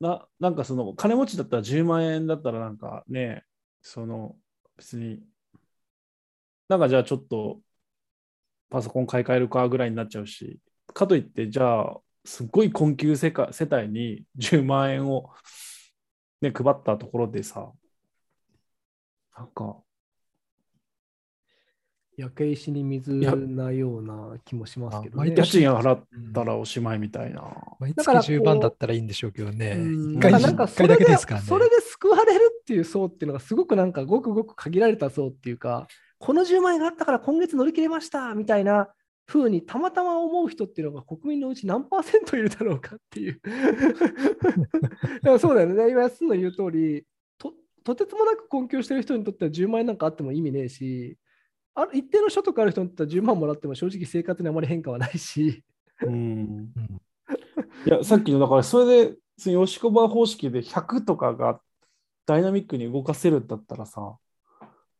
[0.00, 3.44] な、なんかその金持ちだったら10万円だったらなんかね、
[3.82, 4.36] その
[4.76, 5.20] 別に、
[6.68, 7.60] なんかじゃあちょっと
[8.70, 10.58] パソコン買い替えるかぐらいになっちゃうし、
[10.94, 15.30] かといってじゃあすっごい困窮世界世帯に10万円を、
[16.40, 17.72] ね、配ったところでさ、
[19.36, 19.82] なんか、
[22.16, 25.22] 焼け石に水やなような気もしますけどね。
[25.22, 27.42] あ毎家年賃払ったらおしまいみたいな。
[27.78, 29.76] 毎月だからこう10万だったらいいんでしょうけどね。
[29.78, 31.46] うん1回なんか一回だけですからね。
[31.46, 35.86] それで救われるっていう層っていうのがすごくなんかごくごく限られた層っていうか、
[36.18, 38.88] この10万円があったから今月乗り切れましたみたいな
[39.26, 43.40] ふうにたまたま思う人っていうのが国民のうち何パーセントいるだろうかっていう
[45.40, 45.90] そうだよね。
[45.90, 47.06] 今、安の言う通り
[47.38, 51.16] と、とてつもなく困窮してる人にとっては10万円なんかあっても意味ねえし、
[51.74, 55.62] ある一定の所得ある人にとっては10万もらっても正直生活にあまり変化はないし。
[56.02, 56.72] うん
[57.86, 61.60] いや、さっきの、だからそれで、吉小判方式で100とかが
[62.26, 64.16] ダイナミックに動かせるんだったらさ、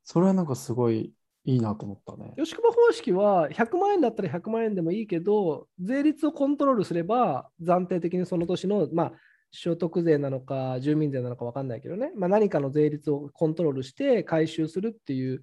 [0.05, 1.13] それはなんかすごい
[1.45, 2.35] いいなと思ったね。
[2.37, 9.13] 吉久保方式は100万円だったら100万円でもいいけど、税率をコントロールすれば、暫定的にその年の、まあ、
[9.51, 15.43] 所得税なのか、住民税なのか分かんないけどね、まあ、何かの税率をコントロールして回収するっていう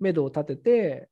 [0.00, 1.08] 目処を立てて、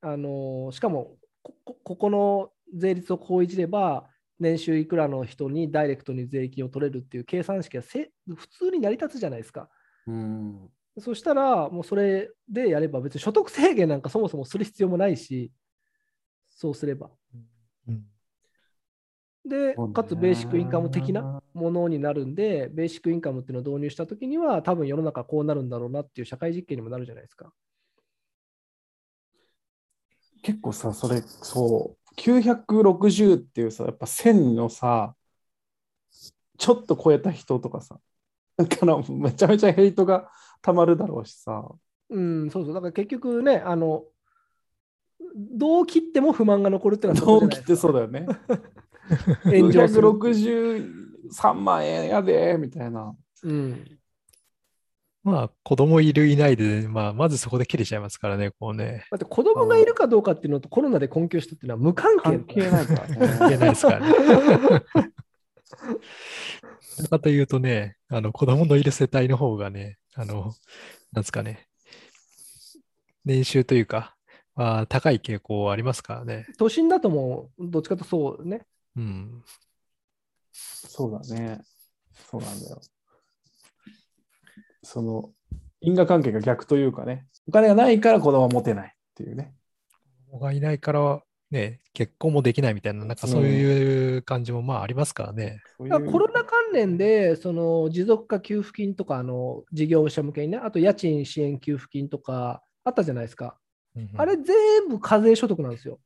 [0.00, 9.68] あのしかもこ、ここの税率をこういじれば、年収いくらの人にダイレクトに税金を取れるっていう計算式がせ普通に成り立つじゃないですか。
[10.06, 15.52] うんそしたら、もうそれでやれば、別に所得制限なんかそもそもする必要もないし、
[16.48, 17.10] そうすれば。
[17.86, 18.02] うん、
[19.44, 27.52] で、かつベーシックインカム的なものになるんで、ベーシックインカムっていうのを導入したときには、多分世の中こうなるんだろうなっていう社会実験にもなるじゃないですか。
[30.42, 35.14] 結構さ、それ、そう、960っていうさ、やっぱ1000のさ、
[36.58, 37.98] ちょっと超えた人とかさ、
[38.56, 40.30] だからめちゃめちゃヘイトが
[40.62, 41.68] たまるだろうしさ。
[42.08, 42.74] うん、そうそう。
[42.74, 44.04] だから結局ね、あの、
[45.34, 48.26] どう切っても不満が残るってのはどう切ってそうだよね。
[49.44, 53.14] 963 万円やで、みたいな。
[53.42, 53.98] うん。
[55.26, 59.06] まあ、子供いるいないで、まあ、まずそこで切れちゃいますからね、こうね。
[59.10, 62.22] だって子供がいるかどうかっていうのとコロナで困窮したっていうのは無関係。
[62.22, 63.16] 関係ないからね。
[63.36, 64.14] 関係ないですからね。
[67.10, 70.54] かというとね、あの子供のいる世帯の方がね、あの、
[71.12, 71.66] なんですかね、
[73.24, 74.14] 年収というか、
[74.54, 76.46] まあ、高い傾向ありますからね。
[76.56, 78.64] 都心だともう、どっちかとそうね。
[78.96, 79.42] うん。
[80.52, 81.62] そうだね。
[82.30, 82.80] そうなんだよ。
[84.86, 85.30] その、
[85.80, 89.52] 因果関係が逆というかね、お金がないから子供は持てないっていうね。
[90.26, 91.20] 子供がいないから
[91.50, 95.60] ね、結婚もできないみたいな、なんかそういう感じもまあありますからね。
[95.80, 103.58] うん、コロナ関連で、その持続化給付金とか、あの事業者向けにね、あと家賃支援給付金とかあったじゃないですか。
[103.96, 105.98] うん、あれ全部課税所得なんですよ。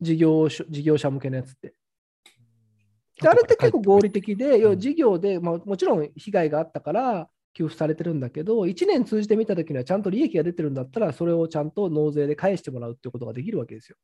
[0.00, 1.74] 事業事業者向けのやつって。
[3.20, 13.96] であれって結構合理的で、要は事業で、まあ、もちろん被害があったから給付されてるんだけど、1年通じて見たときにはちゃんと利益が出てるんだったら、それをちゃんと納税で返してもらうっていうことができるわけですよ。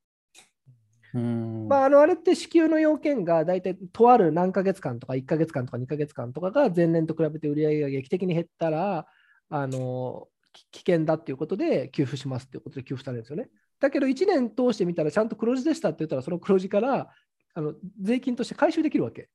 [1.68, 9.06] まあ、あのあれって支給の要件が大体とある何ヶ月間とか1ヶ月間とか2ヶ月間とかが前年と比べて売り上げが劇的に減ったら
[9.50, 10.28] あの
[10.72, 13.50] 危険だっていうことで給付しますっていうことで給付されるんですよね。
[13.78, 17.10] だけど1年通してみたらちゃんと黒字でしたって言ったらその黒字から
[17.52, 19.28] あの税金として回収できるわけ。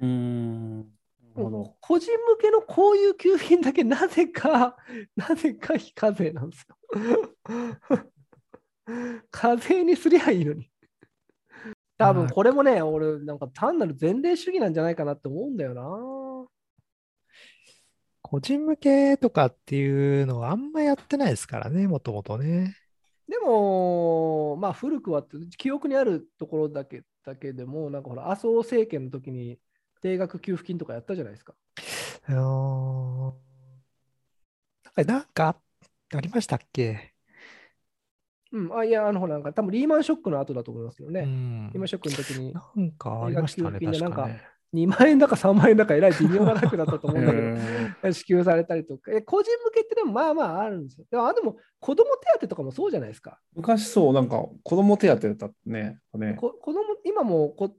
[0.00, 0.86] うん
[1.34, 4.76] 個人向けのこういう給付金だけなぜか、
[5.16, 6.76] なぜか非課税なんですよ。
[9.30, 10.70] 課税にすりゃいいのに。
[11.98, 15.82] 多分これもね、俺、なんか単なる前例主義なんじゃないかなって思うんだよな。
[18.22, 22.76] 個人向けとかっていうのはあんまやってないですからね、もともとね。
[23.28, 25.24] でも、まあ古くは
[25.56, 29.58] 記憶にあるところだけだけでも、なんかほら、麻生政権の時に
[30.04, 31.54] 定額給付金とかやったじゃないですか。
[35.02, 35.56] なんか
[36.14, 37.14] ありましたっけ？
[38.52, 41.20] うん、あいや、あのほら、なんか多分リーマンショックの後だと思いますけどね。
[41.20, 42.52] うん、リーマンショックの時に。
[42.52, 44.42] なんかありましたね、確かね。
[44.74, 51.06] 2万円だか3万円だかえらい微妙な額だったと思うんだけど、 支給されたりとか、個人向けってでもまあまああるんですよ。
[51.10, 53.40] でも、でも子供手当とかもそうじゃないですか。
[53.54, 55.98] 昔そう、なんか子供手当だったね。
[56.14, 57.72] ねこ子供今もこ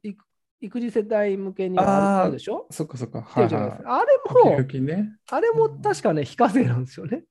[0.65, 2.67] 育児世帯向けにはあるでしょ？
[2.71, 3.21] そっかそっか。
[3.21, 3.53] はいはい、
[3.85, 4.17] あれ
[4.49, 7.23] も、ね、あれも確かね、非課税なんですよね。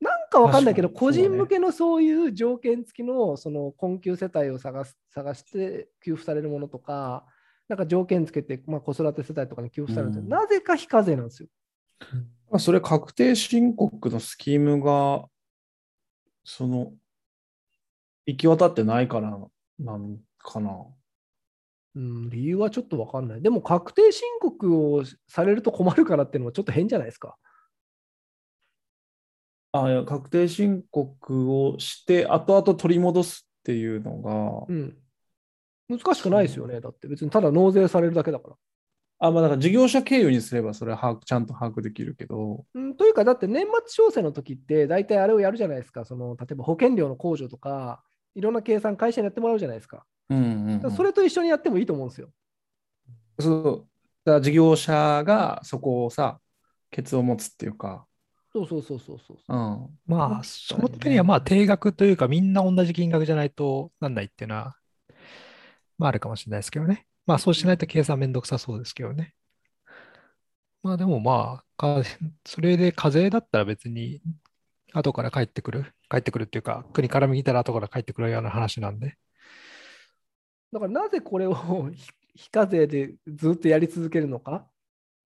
[0.00, 7.26] なんかわかんないけど、個人向けのそういう条件付きのその困窮世帯を探す探して給付されるものとか、
[7.68, 11.48] なんか条件付けて、まあ、子育て世帯とかに給付されるんですよ、なぜか非課税なんですよ。
[12.58, 15.26] それ確定申告のスキームが、
[16.44, 16.92] その、
[18.24, 19.38] 行き渡ってないから
[19.78, 20.86] なんかな。
[21.98, 23.42] うん、理由はちょっとわかんない。
[23.42, 27.36] でも確定申告をされると困るからっていうのはちょっと変じゃないですか。
[29.72, 34.96] あいや確定申告をして後々取り戻すっていうのが、うん、
[35.88, 36.80] 難しくないですよね。
[36.80, 38.54] だって別にただ納税されるだけだから。
[39.20, 42.64] あまあ、だから事業者経由にすればそれは把握ちゃんと把握できるけど。
[42.74, 46.04] うん、というか、だって年末調整の時って大体あれをやるじゃないですか。
[46.04, 48.04] その例えば保険料の控除とか、
[48.38, 50.06] いろんな計算、会社にやってもらうじゃないですか。
[50.30, 52.30] うんうんうんそれと一緒にやってもいいと思うんですよ。
[53.40, 53.86] そう
[54.24, 56.38] だから事業者がそこをさ、
[56.90, 58.06] ケツを持つっていうか、
[58.52, 59.36] そうそうそうそうそう。
[59.48, 59.98] うん。
[60.06, 64.76] まあ、その時にはまあ定額というか、みんな同じ金額じゃないとなんないっていうのは、
[65.98, 67.06] まああるかもしれないですけどね。
[67.26, 69.34] まあそうしないと計算めんどくさそうですけどね。
[70.82, 72.02] まあでもまあ、か
[72.46, 74.20] それで課税だったら別に
[74.92, 79.16] 後から帰ってくる、帰ってくるっていうか、国から見たら後から帰ってくるような話なんで。
[80.72, 81.54] だからなぜこれを
[81.92, 84.68] 非非課税でずっとやり続けるのか。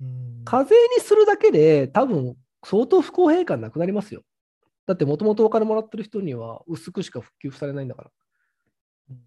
[0.00, 4.22] うん課税にするだけで多分相当不公平感なくなりますよ。
[4.86, 8.10] だってもともとお金もらってる人には薄くしか給付されないんだから、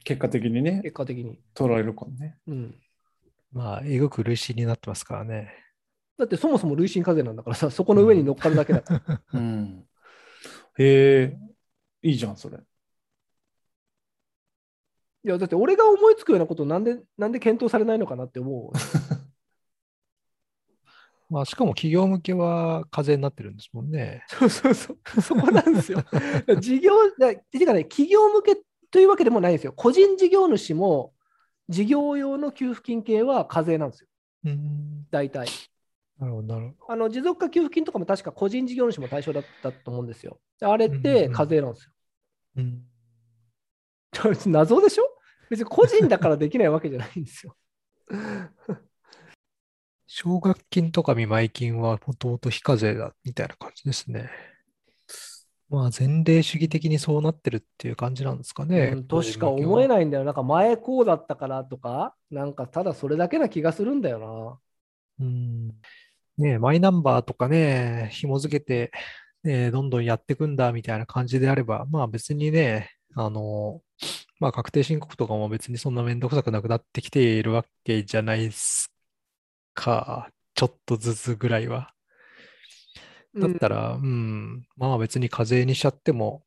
[0.03, 1.39] 結果的にね、結果的に。
[1.53, 2.37] 取られるからね。
[2.47, 2.75] うん。
[3.51, 5.53] まあ、えぐく累進になってますからね。
[6.17, 9.21] だってそもそも累進課税なんだからさ、そこの上に乗っかるだけだから。
[9.33, 9.85] うん。
[10.77, 11.37] へえ、
[12.01, 12.57] いいじゃん、それ。
[12.57, 12.61] い
[15.27, 18.71] や、だって俺が思いつくようなことなんで、なんで検討されないのかなって思う。
[21.27, 24.23] まあ、しかも企業向けは課税になってるんですもんね。
[24.27, 25.21] そうそうそう。
[25.21, 26.03] そこなんですよ。
[26.59, 28.61] 事業、だていうかね、企業向け
[28.91, 29.73] というわけでもないんですよ。
[29.73, 31.13] 個人事業主も
[31.67, 34.07] 事業用の給付金系は課税なんですよ。
[34.45, 35.07] うん。
[35.09, 35.47] 大体。
[36.19, 36.93] なるほど、なるほど。
[36.93, 40.39] あの持続化給付金とかも確か個人事業主も対象だったと思うんですよ。
[40.61, 41.91] あれって課税なんですよ。
[42.57, 42.85] うん。
[44.47, 45.03] 謎でしょ？
[45.49, 47.55] 別に個人だからできないわけじゃないんですよ。
[50.07, 54.29] 奨学金とか見舞い金はもともと非課税だみたいな感じですね。
[55.69, 58.91] まあ前例主義的にそうなってるっていう感じなんですかね。
[58.93, 59.87] うんとしか思えい。
[59.87, 60.23] ないんだよ。
[60.23, 64.61] なんか前こうだったからとか、なんかただそれだけな気がするんだよ
[65.19, 65.73] うん。
[66.37, 68.91] ねえマイナンバーとかね、紐付けて、
[69.43, 73.81] ねえ、どんどんやっていくんだみたいな感じであれば、まあ別にね、あの、
[74.39, 78.91] まあ確定申告とかも別にそんなめんどくさくなくなってきているわけじゃないです
[79.73, 80.29] か。
[80.55, 81.93] ちょっとずつぐらいは。
[83.33, 83.47] な。
[83.47, 86.43] だったら、うん、まあ別に課税にしちゃっても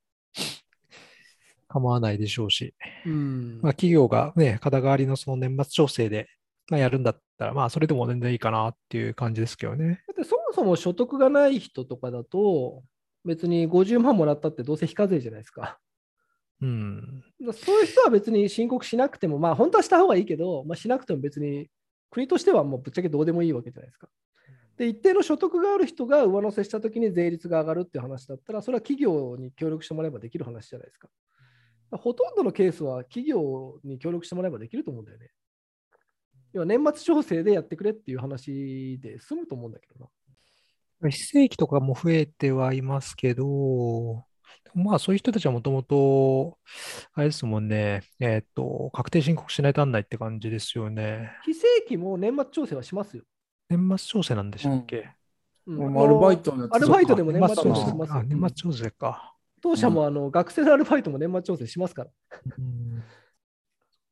[1.69, 2.75] 構わないでしょうし、
[3.07, 6.38] うん、まあ企業がね、肩代わりのその年末調整で、まあ、
[6.77, 10.03] やるんだったら、まあそれでも全然いいかなっていう感じですけどね。
[10.09, 12.83] だってそもそも所得がない人とかだと、
[13.25, 15.79] 別に50万もらったってどうせ非課税じゃないですか。
[16.61, 17.25] うん。
[17.53, 21.69] そういう人は別に申告しなくても、まあ本当はした方がいいけど、まあ、しなくても別に
[22.11, 24.09] 国としてはもうぶっちゃけどうでもいいわけじゃないですか。
[24.77, 31.09] で、一定の所得がある人が上乗せしたときに税率が上がるっていう話だったら、それは企業に協力してもらえばできる話じゃないですか。
[31.93, 35.31] ほとんどのケースは企業に協力してもらえばできると思うんだよね。
[36.53, 40.11] 要は年末調整でやってくれっていう話で済むと思うんだけど
[41.03, 41.11] な。
[41.11, 44.25] 非正規とかも増えてはいますけど、
[44.75, 46.59] まあそういう人たちはもともと、
[47.15, 51.31] あれですもんね、えっと、確定申告しないとなんないって感じですよね。
[51.45, 53.23] 非正規も年末調整はしますよ。
[53.69, 55.09] 年末調整なんでしたっけ、うん
[55.69, 59.35] もうアルバイトのやつアルバイトでも年年末調整整します年末調整か。
[59.61, 62.11] 当社もあの学生のアルバイトも年末調整しますから。
[62.57, 63.03] うん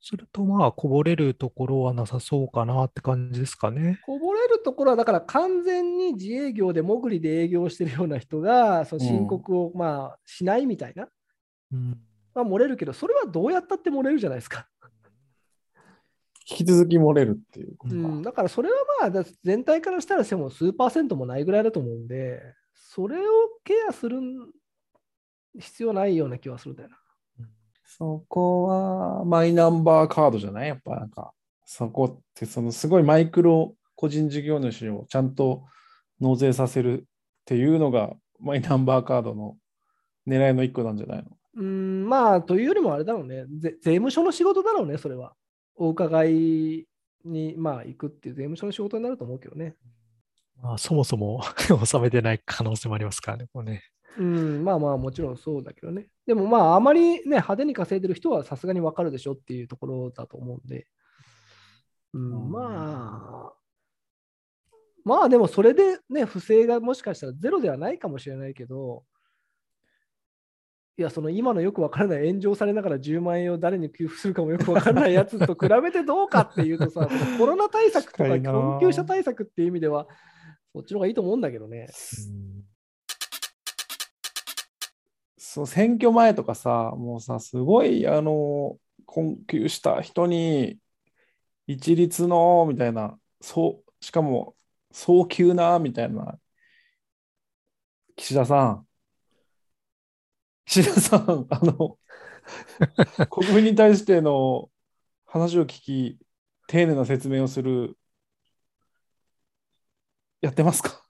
[0.09, 3.99] するとまあ、こぼれるところはなさそうかなって感じですかね。
[4.07, 11.09] こぼれるところは、だから完全に自営業で潜りで営業してるような人が、その申告をまあしないみたいな、
[11.73, 11.99] うん
[12.37, 14.69] まあ、漏れるけど、それはどうやったって漏れるじゃないですか。
[16.49, 18.01] 引き続き漏れるっていうことか。
[18.01, 22.41] うん、だからそれはまあ、だ全体からしたらしても数パーセントもないぐらいだと思うんで、
[22.75, 23.23] それを
[23.65, 24.21] ケアする
[25.59, 26.97] 必要ないような気はするんだよな。
[27.87, 30.69] そこはマイナンバーカードじゃない？
[30.69, 31.33] やっぱなんか、
[31.65, 35.65] そこってそのすごいマイクロ個人事業主をちゃんと
[36.21, 37.05] 納税させるっ
[37.45, 39.57] ていうのがマイナンバーカードの
[40.27, 41.25] 狙いの一個なんじゃないの？
[41.59, 45.35] うん、まあ、というよりもあれだろうね、ぜ税務署の仕事だろうね、それは。
[45.77, 46.87] お伺い
[47.25, 49.75] にまあ行くっていう税務署の仕事になると思うけどね。
[50.63, 53.83] まあ、そもそも 納めてない可能性もありますからね、これね。
[54.19, 56.09] うん、まあまあ、もちろんそうだけどね。
[56.27, 60.87] でもまあ、あまりね、派手に稼いでる人はさすがにわかるでしょっていうところだと思うんで。
[62.15, 63.53] うん、まあ、
[65.05, 69.05] まあでもそれでね、不正がもしかしたらゼロではないかもしれないけど、
[70.99, 77.07] いや、その今のよくわからない炎上されながら10万円を誰に給付するかもよくわからないやつと比べてどうかっていうとさ、
[77.39, 80.09] コロナ対策とか困窮者対策っていう意味では、
[80.73, 81.89] そっちの方がいいと思うんだけどね。
[85.57, 88.77] そう選挙前とかさ、もうさ、すごい、あの、
[89.07, 90.79] 困窮した人に、
[91.67, 94.55] 一律の、みたいな、そう、しかも、
[94.93, 96.39] 早急な、みたいな、
[98.17, 98.87] 岸田さん、
[100.67, 101.99] 岸田さん、あの、
[103.31, 104.71] 国民に対しての
[105.25, 106.19] 話を聞き、
[106.67, 107.97] 丁寧な説明をする、
[110.43, 111.03] やってますか？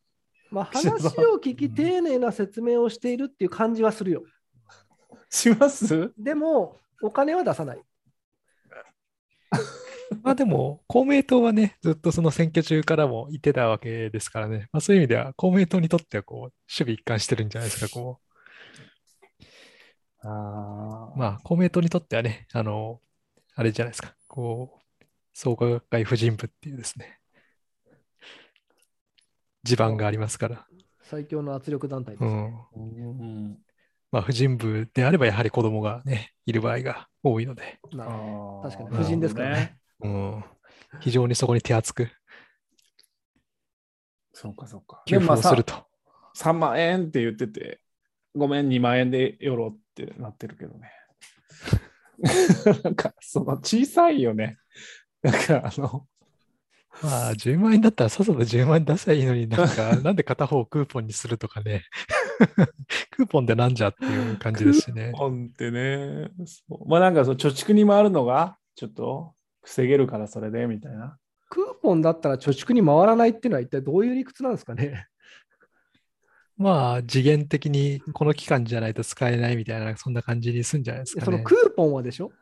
[0.53, 4.23] まあ、話を聞き、丁寧な説明をしているっていう感じはするよ。
[5.31, 6.13] します？
[6.19, 7.83] でも、お金は出さない。
[10.23, 18.27] まあでも、公明党はね、ずっとその選挙中からも言ってたわけですからね、まあ、そういう意味では、公明党にとってはこう守備一貫してるんじゃないですか、こう。
[20.29, 23.01] あまあ、公明党にとってはね、あの、
[23.55, 27.21] あれじゃないですか、こう、創価学会婦人部っていうですね、
[29.65, 30.67] 地盤がありますから。
[31.03, 32.67] 最強の圧力団体です、うねん。
[32.75, 33.59] うん
[34.13, 40.45] まあ、婦人部であれば、やはり子供がね、いる場合が多いので、なるほあー確かに婦人ですからねうん、
[41.01, 42.09] 非常にそこに手厚く
[44.33, 45.03] そうか、そうか。
[45.07, 45.75] 給付をすると。
[46.35, 47.81] 3万円って言ってて、
[48.35, 50.93] ごめん、2万円でよろってなってるけどね。
[52.85, 54.59] なんか、その小さいよね。
[55.23, 56.07] なんか、あの、
[57.03, 61.85] まあ、10万円だったらさっさと10万円出せばいいのになんか、 なんで片方クーポンにするとかね。
[63.11, 65.13] クーポンってなんじゃっていう感じですしね。
[65.15, 66.31] 本ってね。
[66.45, 71.19] そうまあなんか、その貯蓄に回るのが、ちょっと防げるからそれで、みたいな。
[71.49, 75.07] クーポンだったら貯蓄に回らないっていうのは一体どういう理屈なんですかね？
[76.57, 81.25] まあ、次元的にこの期間じゃないと使えないみたいな、そんな感じにすんじゃないですかね。
[81.25, 82.33] そのクーポンはでしょ？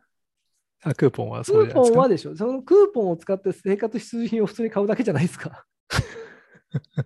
[0.84, 2.08] あクーポンはクそうじゃないですかーポンは。
[2.08, 5.64] でしょそのクーポンを使って生活必需品を普通に買うだけじゃないですか。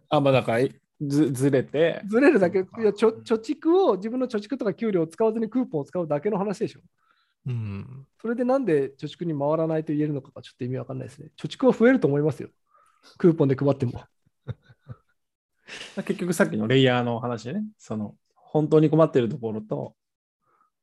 [0.08, 0.68] あ、まあだから、
[1.00, 6.80] ずずれて、ずれるだけ、いや貯貯蓄を、自分の貯蓄とか給料を使わずにクーポンを使うだけの話でしょ。
[7.46, 8.06] うん。
[8.20, 11.30] それでなんで貯蓄に回らないと言えるのかがちょっと意味わかんないですね。
[11.38, 12.50] 貯蓄は増えると思いますよ。
[13.16, 14.02] クーポンで配っても。
[16.04, 19.94] 結局さっきのレイヤーの話でね、その、本当に困ってるところと、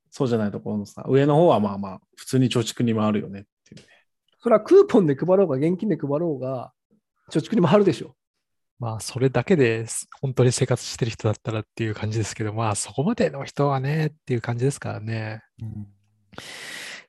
[0.09, 3.87] そうじゃないところのさ、上の方はまあまあ、普通に貯蓄に回るよねっていうね。
[4.39, 6.71] それはクーポンで配ろうが、現金で配ろうが、
[7.31, 8.15] 貯蓄に回るでしょ。
[8.77, 15.41] まあ、それだけです本当に生活してる人だったらっていう感じですけど、まあ、そこまでの人はねっていう感じですからね。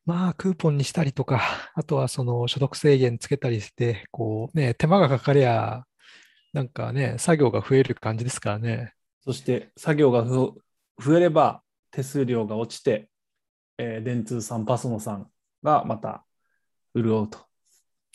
[0.05, 1.43] まあ、クーポンにしたりとか、
[1.75, 5.83] あとはその所得制限つけたりして、こうね、手間がかかりゃ、
[6.53, 8.93] なんかね、作業が増える感じですからね。
[9.25, 10.63] そして、作業がふ
[11.03, 11.61] 増えれば、
[11.91, 13.09] 手数料が落ちて、
[13.79, 15.29] えー電通さん、パソノさん
[15.65, 16.25] がまた
[16.95, 17.41] 潤うと。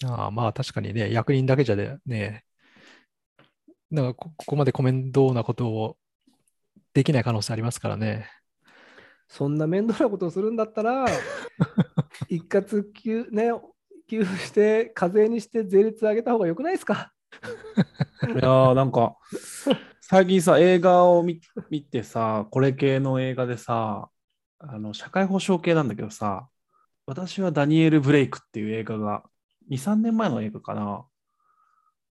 [0.05, 2.45] ああまあ、確かにね、役人だけじゃでね、
[3.91, 5.97] なんかこここまでコメントなことを
[6.93, 8.29] できない可能性ありますからね。
[9.27, 11.05] そんな面倒なことをするんだったら、
[12.27, 13.51] 一括給,、ね、
[14.07, 17.13] 給付して、課税にして税率上げた方がよくないですか？
[18.23, 19.15] いやーなんか、
[20.01, 21.39] 最近さ、映画を見
[21.69, 24.09] 見てさ、これ系の映画でさ、
[24.59, 26.47] あの社会保障系なんだけどさ、
[27.05, 29.23] 私はダニエル・ブレイクっていう映画が、
[29.69, 31.05] 2、3年前の映画かな。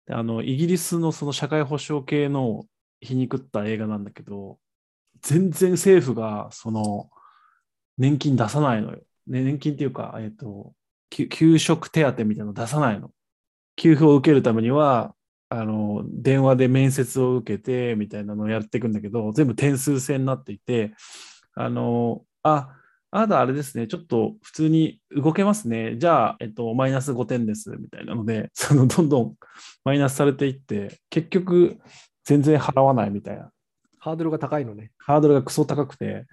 [0.10, 2.66] あのイギリスのその社会保障系の
[3.02, 4.60] 皮肉った映画なんだけど、
[5.22, 7.10] 全然政府がその
[7.98, 9.00] 年金出さないのよ。
[9.28, 10.74] ね、年金っていうか、えっと、
[11.10, 13.12] 給給食手当みたいなの出さないの。
[13.76, 15.16] 給付を受けるためには、
[15.50, 20.94] あの、電話で面接を受けて、みたいなのをやっていくんだけど、全部点数制になっていて、
[21.56, 22.76] あの、あ、
[23.16, 25.96] あなたあれですね、ちょっと普通に動けますね。
[25.98, 29.36] じゃあ、えっと、マイナス5点です、みたいなので、 その、どんどん
[29.86, 31.80] マイナスされていって、結局、
[32.26, 33.54] 全然払わないみたいな。
[34.00, 34.92] ハードルが高いのね。
[34.98, 36.26] ハードルがクソ高くて、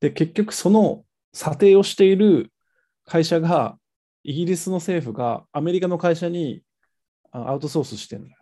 [0.00, 2.50] で、結局その査定をしている
[3.04, 3.78] 会社が、
[4.24, 6.64] イギリスの政府がアメリカの会社に
[7.30, 8.40] あアウトソースしてるん だよ。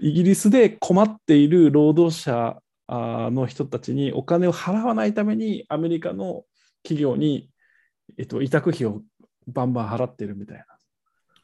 [0.00, 6.44] イギリスで困っている労働者あの人たちにお金を払わないためにアメリカの
[6.82, 7.50] 企業に、
[8.16, 9.02] えっと、委託費を
[9.46, 10.64] バンバン払ってるみたいな。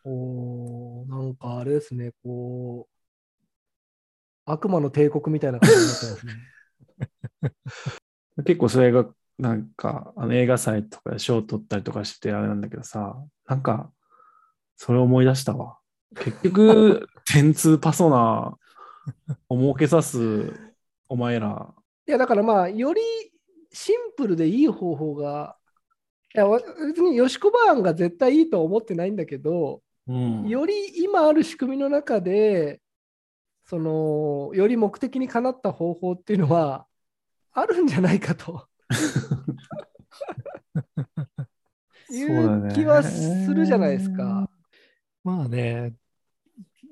[0.04, 2.94] おーなんかあれですね、こう、
[4.46, 6.32] 悪魔の帝国みたいな感じになってますね。
[8.44, 9.06] 結構それが
[9.38, 13.16] なんかあの映画祭とかで賞を取ったりとかしてあれなんだけどさ、
[13.46, 13.90] なんか
[14.76, 15.78] それ思い出したわ。
[16.16, 18.56] 結局、 天通パソナ
[19.48, 20.52] を儲けさす
[21.08, 21.74] お前ら。
[22.06, 23.00] いや、だからまあ、より
[23.72, 25.56] シンプルでいい方法が、
[26.34, 32.80] いや、わ別にヨシコバーンが絶対いいとは思ってないんだけど、うん、より今ある仕組みの中で、
[33.66, 36.86] その、より目的にかなった方法っていうのは、
[37.52, 38.66] あるんじゃないかと
[42.10, 44.50] いそう気はするじゃないですか。
[45.22, 45.94] まあね、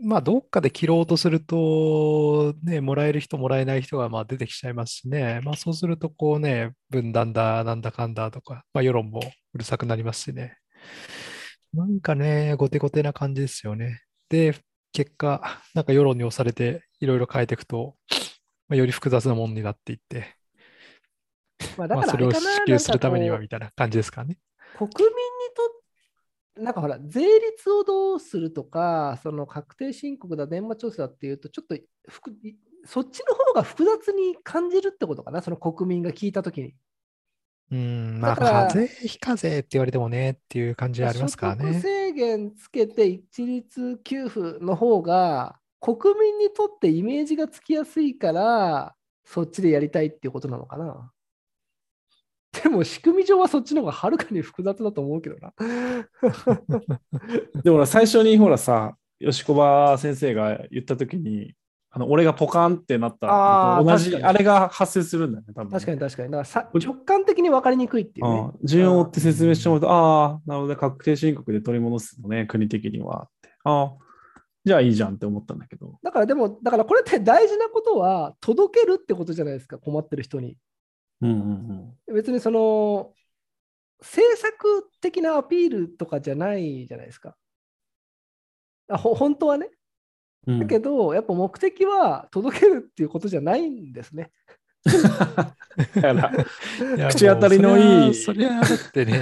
[0.05, 9.21] まあ、どっかで切ろうとすると、ね、もらえる人、もらえない人がまあ出てきちゃいますしね、まあ、そうすると、こうね、分断だ、なんだかんだとか、まあ、世論も
[9.55, 10.57] うるさくなりますしね。
[11.73, 14.03] なんかね、後手後手な感じですよね。
[14.29, 14.57] で、
[14.93, 17.95] 結果、なんか世論に押されて、いろいろ変えていくと、
[18.69, 20.35] まあ、より複雑なものになっていって、
[21.77, 24.39] まあ、だからそれを支給するためにはみたいな感じですかね。
[24.77, 25.15] 国民
[26.57, 31.77] なんかほら、税率をどうするとか、その確定申告だ、年末調査だっていうと、ちょっと
[32.85, 36.75] そっちの方が複雑に感じるってことかな、その国民が聞いたときに。
[37.71, 41.81] うん、まあ、課税非課税って言われてもねっていう感じありますからね。
[41.81, 48.95] 制限つけて一律給付の方が、国民にとってイメージがつきやすいから、
[49.25, 51.11] そっちでやりたいっていうことなのかな。
[52.53, 55.55] でも仕組み上はそっちの方がはるかに複雑だと思うけどな。
[57.65, 61.55] でも最初にほらさ、吉小葉先生が言ったときに、
[61.95, 66.31] あの俺がポカンってなった同じあれが発生するんだよね、多分、確かに確かに。
[66.31, 68.51] だからさ直感的に分かりにくいっていうね。
[68.65, 73.51] 順を追って説明してもらうと、ああ、なので確定申告で取り戻すのね、国的にはって。
[73.65, 73.93] ああ、
[74.65, 75.99] じゃあいいじゃんって思ったんだけど。
[76.03, 80.57] だからでも、だからこれって大事なことは、届けるってことじゃないですか、困ってる人に。
[81.23, 83.13] うんうんうん、別にその
[84.01, 87.37] 政策的なアピールとかじゃないじゃないですか。
[88.89, 89.71] あほ本当はね。
[90.47, 94.33] だけど、やっぱ目的は届けるっていうことじゃないんですね。
[97.11, 98.15] 口当たりのいい。
[98.15, 99.21] それはだってね、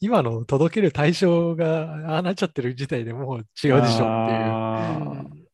[0.00, 4.32] 今の届ける対象がああなっちゃってる時点でもう違うでしょって
[5.34, 5.48] いう。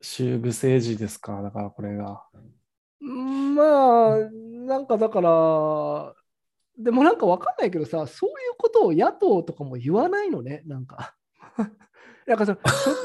[0.00, 2.24] 修具政治ですか、だからこれが。
[3.00, 4.18] まあ、
[4.66, 6.14] なんかだから、
[6.78, 11.14] でもなんか分かんないけどさ、そういうことを野党とかも言わないのね、なんか。
[12.26, 12.58] なんかその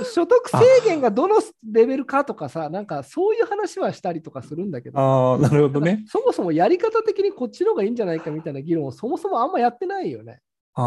[0.04, 6.04] 所得制限がどのレベルかとかさ、なんかそういう話はしたりとかするんだけど、あなるほどね。
[6.08, 10.41] そもそもやり方的にこっちの方がいいんじゃないかみたいな議論をそもそもあんまやってないよね。
[10.76, 10.82] あ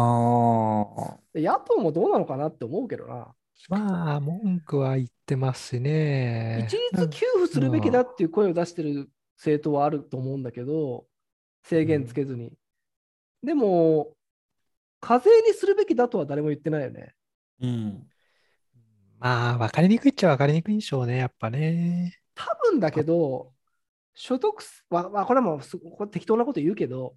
[1.35, 3.33] 野党もどうなのかなって思うけどな。
[3.67, 6.65] まあ、文句は言ってますしね。
[6.67, 11.05] 一律給付するべきだっていう声を出してる政党はあると思うんだけど、
[11.63, 12.47] 制限つけずに。
[12.47, 12.51] う
[13.45, 14.15] ん、でも、
[15.01, 17.13] 課税にするべきだとは誰も言ってないよね。
[17.61, 18.07] うん。
[19.19, 22.19] まあ、分かりにくいっちゃ分かりにくいんでしょうね、やっぱね。
[22.35, 23.51] 多分だけど、
[24.13, 25.59] 所得は、これも
[25.95, 27.15] これ適当なこと言うけど、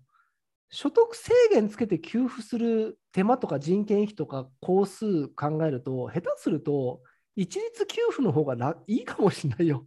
[0.75, 7.03] 所得制限つけて給付する手間とか人件費とか工数考えると、下手すると、
[7.37, 9.87] 一律給付の方がいいかもしれないよ。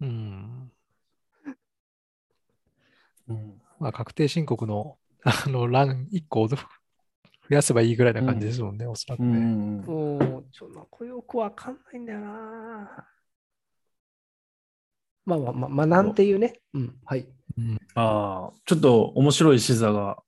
[0.00, 0.72] うん。
[3.28, 6.56] うん、まあ、確定申告のあの欄1個増
[7.50, 9.28] やせばいいぐらいな感じですもんね、うん、おそらくね。
[9.28, 13.06] うん、もう、ちょっとよくわかんないんだよな。
[15.26, 16.54] まあまあまあ、まあ、なんていうね。
[16.72, 17.28] うん、はい。
[17.58, 20.22] うん、ああ、ちょっと面白い視座が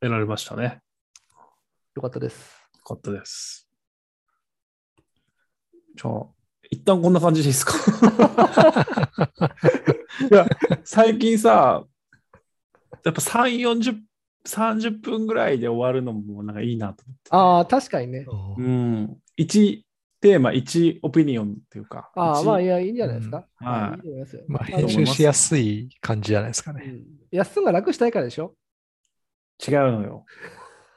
[0.00, 0.80] 得られましたね。
[1.96, 2.68] よかったです。
[2.76, 3.68] よかったです。
[5.96, 6.26] じゃあ、
[6.70, 7.74] 一旦こんな感じでいいですか？
[10.30, 10.46] いや、
[10.84, 11.84] 最近さ、
[13.04, 14.00] やっぱ3、40、
[14.46, 17.30] 30分ぐらいで終わるのもなんかいいなと思って。
[17.30, 18.26] ああ、確かにね。
[18.58, 19.16] うん。
[19.36, 19.83] 1
[20.24, 22.10] テーマ、1オピニオンっていうか。
[22.14, 23.46] ああ、まあいや、いいんじゃないですか。
[23.60, 24.08] うん、はい。
[24.08, 24.14] いい
[24.48, 26.94] まあ、編集しやすい感じじゃないですかね。
[27.30, 28.54] 安、うん、が楽したいからでしょ？
[29.68, 30.24] 違うのよ。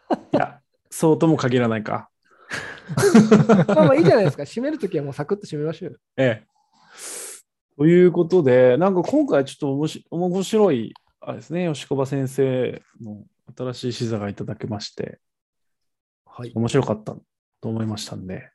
[0.32, 2.09] いや、そうとも限らないか。
[3.67, 4.43] まあまあいいじゃないですか。
[4.43, 6.47] 締めるときはもうサクッと締めましょうええ。
[7.75, 13.25] ということで、なんか今回ちょっと面白面白い、あれですね、吉小葉先生の
[13.57, 15.19] 新しい視座がいただけまして、
[16.25, 17.17] はい、面白かった
[17.59, 18.51] と思いましたんで、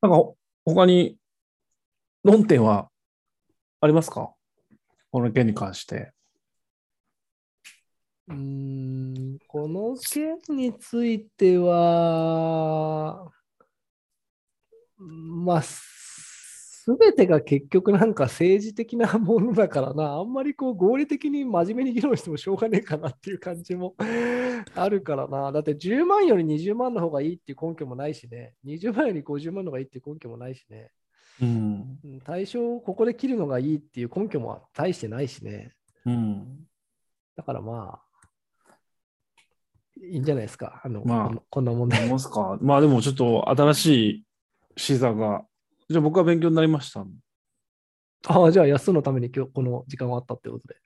[0.00, 0.32] なんか
[0.64, 1.16] 他に
[2.24, 2.88] 論点は
[3.80, 4.34] ありますか？
[5.10, 6.12] この件に関して。
[8.28, 13.30] うん、この件については、
[14.96, 15.62] まあ、
[16.84, 23.94] すべてが結局なんか政治的なものだからな、あんまりこう合理的に真面目に議論してもしょうがねえかなっていう感じも
[24.74, 25.52] あるからな。
[25.52, 30.90] だって10万より20万の方がいいっていう根拠もないしね、20万より50万の方がいいっていう根拠もないしね。
[31.40, 35.74] うん、対象をここで切るのがいいっていう根拠も大してないしね。
[36.04, 36.66] うん、
[37.36, 38.00] だからま
[38.66, 38.74] あ、
[40.02, 40.80] いいんじゃないですか。
[40.82, 42.08] あの、まあ、こんな問題。
[42.08, 42.58] ますか。
[42.60, 44.24] まあでもちょっと新しい
[44.76, 45.46] 視座が、
[45.92, 47.04] じゃあ僕は勉強になりました。
[48.28, 50.76] ああ、じゃあ安のために今日この時間はあったってことで。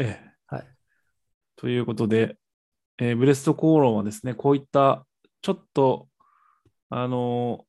[0.00, 0.30] ええ。
[0.46, 0.66] はい。
[1.56, 2.36] ということで、
[2.98, 5.06] えー、ブレスト口論はですね、こういった
[5.42, 6.08] ちょっと
[6.88, 7.66] あの、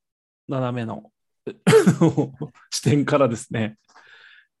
[0.48, 1.10] 斜めの
[2.70, 3.78] 視点からですね、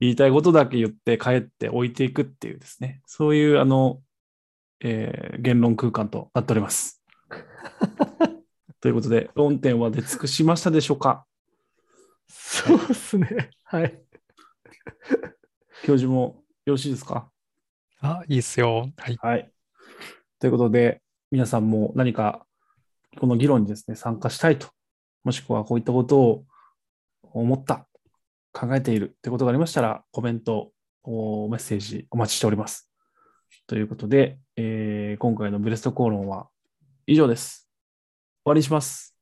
[0.00, 4.02] 言いたいことだけ言って帰って置いていくっていうですね、そういうあの、
[4.80, 7.02] えー、言論空間となっております。
[8.80, 11.26] ということで、論点は出尽くしましたでしょうか？
[12.28, 13.50] そうですね。
[13.64, 14.00] はい。
[15.84, 17.30] 教授もよろしいですか？
[18.00, 18.90] あ、いいっすよ。
[18.96, 19.16] はい。
[19.20, 19.50] はい。
[20.38, 22.46] ということで、皆さんも何か
[23.18, 24.68] この議論にですね、参加したいと、
[25.24, 26.44] もしくはこういったことを
[27.22, 27.86] 思った、
[28.52, 30.72] 考えているってことがありましたら、コメント、
[31.02, 32.90] おメッセージお待ちしております。
[33.66, 36.48] ということで、えー今回のブレスト口論は
[37.06, 37.68] 以上です。
[38.44, 39.16] 終わりにします。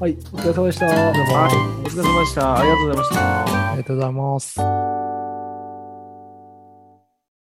[0.00, 0.12] はい。
[0.12, 0.86] お疲れ様でした。
[0.86, 1.86] はい。
[1.86, 2.58] お疲れ様でした。
[2.58, 3.72] ありがとうございましたあ。
[3.78, 4.97] りがとうございます。